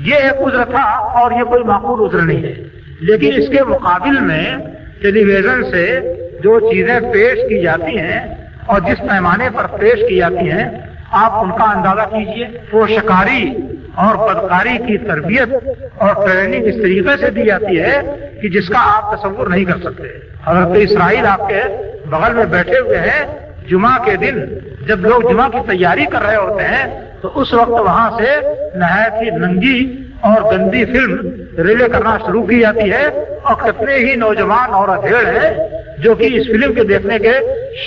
[0.05, 2.53] یہ ایک عذر تھا اور یہ کوئی معقول عذر نہیں ہے۔
[2.99, 4.55] لیکن اس کے مقابل میں
[5.01, 5.99] ٹیلی ویژن سے
[6.43, 8.35] جو چیزیں پیش کی جاتی ہیں
[8.65, 10.65] اور جس پیمانے پر پیش کی جاتی ہیں،
[11.11, 13.53] آپ ان کا اندازہ کیجیے۔ وہ شکاری
[13.95, 15.49] اور بدکاری کی تربیت
[15.97, 18.01] اور ٹریننگ اس طریقے سے دی جاتی ہے
[18.41, 20.03] کہ جس کا آپ تصور نہیں کر سکتے۔
[20.45, 21.61] حضرت اسرائیل آپ کے
[22.09, 24.39] بغل میں بیٹھے ہوئے ہیں جمعہ کے دن
[24.87, 28.39] جب لوگ جمعہ کی تیاری کر رہے ہوتے ہیں، تو اس وقت وہاں سے
[28.75, 31.15] نہایت ہی ننگی اور گندی فلم
[31.57, 33.05] ریلے کرنا شروع کی جاتی ہے
[33.41, 35.67] اور کتنے ہی نوجوان اور ادھیڑ ہیں
[35.97, 37.33] جو کہ اس فلم کے دیکھنے کے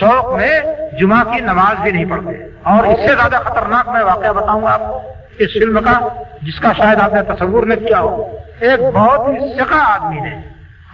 [0.00, 0.60] شوق میں
[1.00, 4.72] جمعہ کی نماز بھی نہیں پڑھتے۔ اور اس سے زیادہ خطرناک میں واقعہ بتاؤں گا
[4.72, 5.00] آپ کو
[5.38, 6.08] اس فلم کا،
[6.42, 10.36] جس کا شاید آپ نے تصور نے کیا ہو۔ ایک بہت ہی سکا آدمی نے،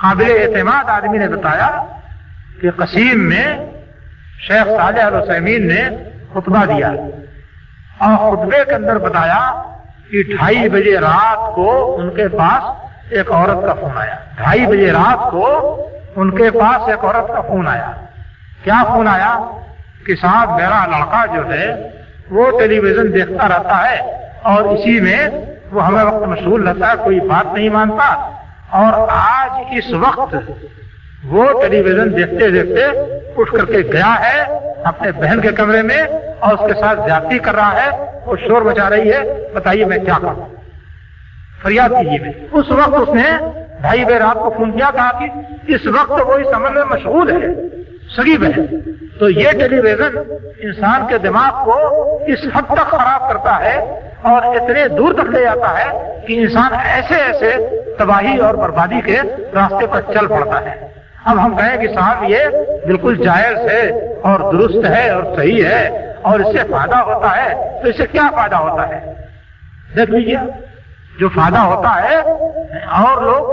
[0.02, 1.84] قابل اعتماد آدمی نے بتایا
[2.60, 3.77] کہ قسیم میں
[4.46, 5.82] شیخ صالح السمین نے
[6.32, 6.88] خطبہ دیا۔
[7.98, 9.62] اور خطبے کے اندر بتایا
[10.10, 14.92] کہ ڈھائی بجے رات کو ان کے پاس ایک عورت کا فون آیا۔ ڈھائی بجے
[14.92, 15.76] رات کو
[16.16, 17.92] ان کے پاس ایک عورت کا فون آیا۔
[18.64, 19.38] کیا فون آیا؟
[20.06, 21.88] کہ صاحب، میرا لڑکا جو ہے،
[22.30, 25.28] وہ ٹیلی ویژن دیکھتا رہتا ہے اور اسی میں
[25.70, 28.30] وہ ہمیں وقت مشغول رہتا ہے، کوئی بات نہیں مانتا۔
[28.70, 30.34] اور آج اس وقت
[31.30, 32.84] وہ ٹیلی ویژن دیکھتے دیکھتے
[33.36, 34.42] اٹھ کر کے گیا ہے
[34.84, 36.02] اپنے بہن کے کمرے میں
[36.38, 37.90] اور اس کے ساتھ زیادتی کر رہا ہے
[38.26, 39.22] وہ شور مچا رہی ہے،
[39.54, 40.46] بتائیے میں کیا کروں؟
[41.62, 43.28] فریاد کیجیے میں اس وقت اس نے
[43.82, 47.30] ڈھائی بے رات کو فون کیا، کہا کہ اس وقت وہ اس عمل میں مشغول
[47.30, 47.52] ہے،
[48.16, 48.66] سگی بہن
[49.18, 50.18] تو یہ ٹیلی ویژن
[50.66, 51.78] انسان کے دماغ کو
[52.26, 53.76] اس حد تک خراب کرتا ہے
[54.30, 55.90] اور اتنے دور تک لے جاتا ہے
[56.26, 57.56] کہ انسان ایسے ایسے
[57.98, 59.18] تباہی اور بربادی کے
[59.54, 60.76] راستے پر چل پڑتا ہے۔
[61.28, 62.42] اب ہم کہیں کہ صاحب یہ
[62.86, 63.82] بالکل جائز ہے
[64.30, 65.82] اور درست ہے اور صحیح ہے
[66.28, 69.00] اور اس سے فائدہ ہوتا ہے تو اس سے کیا فائدہ ہوتا ہے؟
[69.96, 70.38] دیکھ لیجیے
[71.18, 72.16] جو فائدہ ہوتا ہے،
[72.98, 73.44] اور لوگ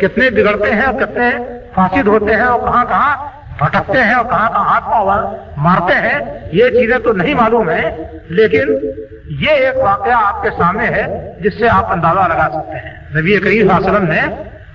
[0.00, 1.30] کتنے بگڑتے ہیں اور کتنے
[1.74, 3.16] فاسد ہوتے ہیں اور کہاں کہاں
[3.58, 6.18] بھٹکتے ہیں اور کہاں کہاں ہاتھ پاؤں مارتے ہیں،
[6.52, 7.90] یہ چیزیں تو نہیں معلوم ہیں،
[8.38, 8.74] لیکن
[9.42, 11.04] یہ ایک واقعہ آپ کے سامنے ہے
[11.40, 14.22] جس سے آپ اندازہ لگا سکتے ہیں۔ نبی کریم صلی اللہ علیہ وسلم نے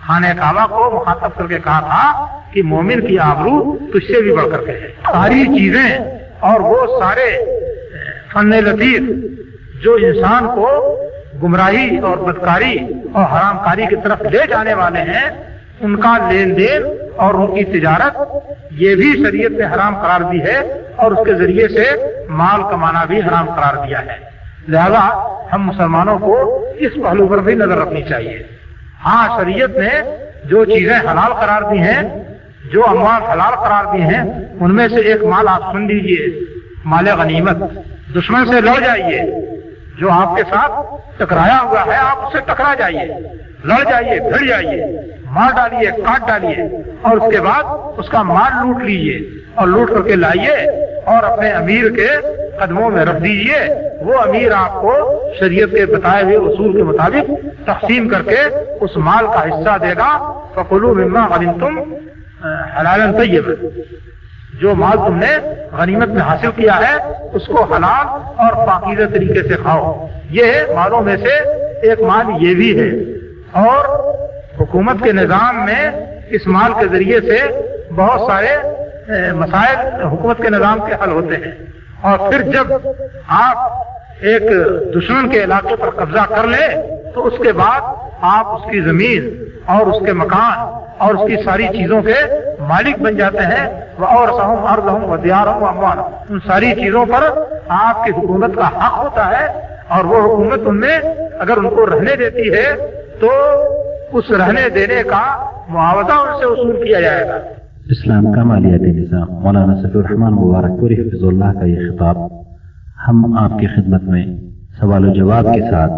[0.09, 4.31] خانہ کعبہ کو مخاطب کر کے کہا تھا کہ مومن کی آبرو تجھ سے بھی
[4.31, 5.97] بڑھ کر کے ہے۔ ساری چیزیں
[6.39, 7.45] اور وہ سارے
[8.33, 9.01] فن لطیف
[9.83, 10.97] جو انسان کو
[11.43, 12.77] گمراہی اور بدکاری
[13.13, 15.29] اور حرام کاری کی طرف لے جانے والے ہیں،
[15.79, 16.83] ان کا لین دین
[17.15, 18.17] اور ان کی تجارت،
[18.71, 20.57] یہ بھی شریعت نے حرام قرار دی ہے
[20.95, 21.83] اور اس کے ذریعے سے
[22.29, 24.17] مال کمانا بھی حرام قرار دیا ہے۔
[24.67, 28.58] لہذا ہم مسلمانوں کو اس پہلو پر بھی نظر رکھنی چاہیے۔
[29.05, 29.89] ہاں شریعت نے
[30.43, 32.23] جو چیزیں حلال قرار دی ہیں،
[32.71, 34.23] جو اموال حلال قرار دی ہیں،
[34.59, 36.45] ان میں سے ایک مال آپ سن لیجیے
[36.85, 37.57] مال غنیمت۔
[38.15, 39.21] دشمن سے لڑ جائیے۔
[39.97, 40.71] جو آپ کے ساتھ
[41.17, 43.05] ٹکرایا ہوا ہے، آپ اس سے ٹکرا جائیے۔
[43.63, 44.85] لڑ جائیے بھڑ جائیے۔
[45.25, 46.57] مار ڈالیے، کاٹ ڈالیے۔
[47.01, 47.63] اور اس کے بعد
[47.97, 50.55] اس کا مال لوٹ لیجیے اور لوٹ کر کے لائیے
[51.05, 52.07] اور اپنے امیر کے
[52.59, 57.31] قدموں میں رکھ دیجیے وہ امیر آپ کو شریعت کے بتائے ہوئے اصول کے مطابق
[57.65, 58.39] تقسیم کر کے
[58.81, 61.93] اس مال کا حصہ دے گا۔ فکلو مما غلیم تم
[62.47, 63.51] حلال طیب
[64.61, 68.07] جو مال تم نے غنیمت میں حاصل کیا ہے، اس کو حلال
[68.37, 71.33] اور پاکیزہ طریقے سے کھاؤ۔ یہ مالوں میں سے
[71.89, 72.89] ایک مال یہ بھی ہے۔
[73.51, 74.13] اور
[74.59, 75.91] حکومت کے نظام میں
[76.29, 77.37] اس مال کے ذریعے سے
[77.95, 78.79] بہت سارے
[79.33, 81.51] مسائل حکومت کے نظام کے حل ہوتے ہیں۔
[82.01, 82.73] اور پھر جب
[83.27, 83.71] آپ
[84.21, 84.43] ایک
[84.95, 86.81] دشمن کے علاقے پر قبضہ کر لیں،
[87.15, 87.81] تو اس کے بعد
[88.21, 92.13] آپ اس کی زمین اور اس کے مکان اور اس کی ساری چیزوں کے
[92.59, 95.99] مالک بن جاتے ہیں۔ اور سہوں ارد ہوں ہوں امان
[96.29, 99.45] ان ساری چیزوں پر آپ کی حکومت کا حق ہوتا ہے۔
[99.87, 100.99] اور وہ حکومت ان میں
[101.39, 102.73] اگر ان کو رہنے دیتی ہے،
[103.19, 103.31] تو
[104.13, 107.37] اس رہنے دینے کا معاوضہ ان سے وصول کیا جائے گا۔
[107.89, 109.27] اسلام کا مالیاتی نظام.
[109.43, 112.17] مولانا صفی الرحمان مبارک پوری حفظ اللہ کا یہ خطاب.
[113.07, 114.25] ہم آپ کی خدمت میں
[114.79, 115.91] سوال و جواب کے ساتھ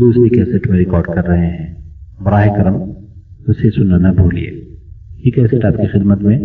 [0.00, 1.74] دوسری کیسٹ میں ریکارڈ کر رہے ہیں.
[2.22, 2.74] براہ کرم
[3.48, 4.50] اسے سننا نہ بھولیے.
[5.24, 6.38] یہ کیسٹ آپ کی خدمت میں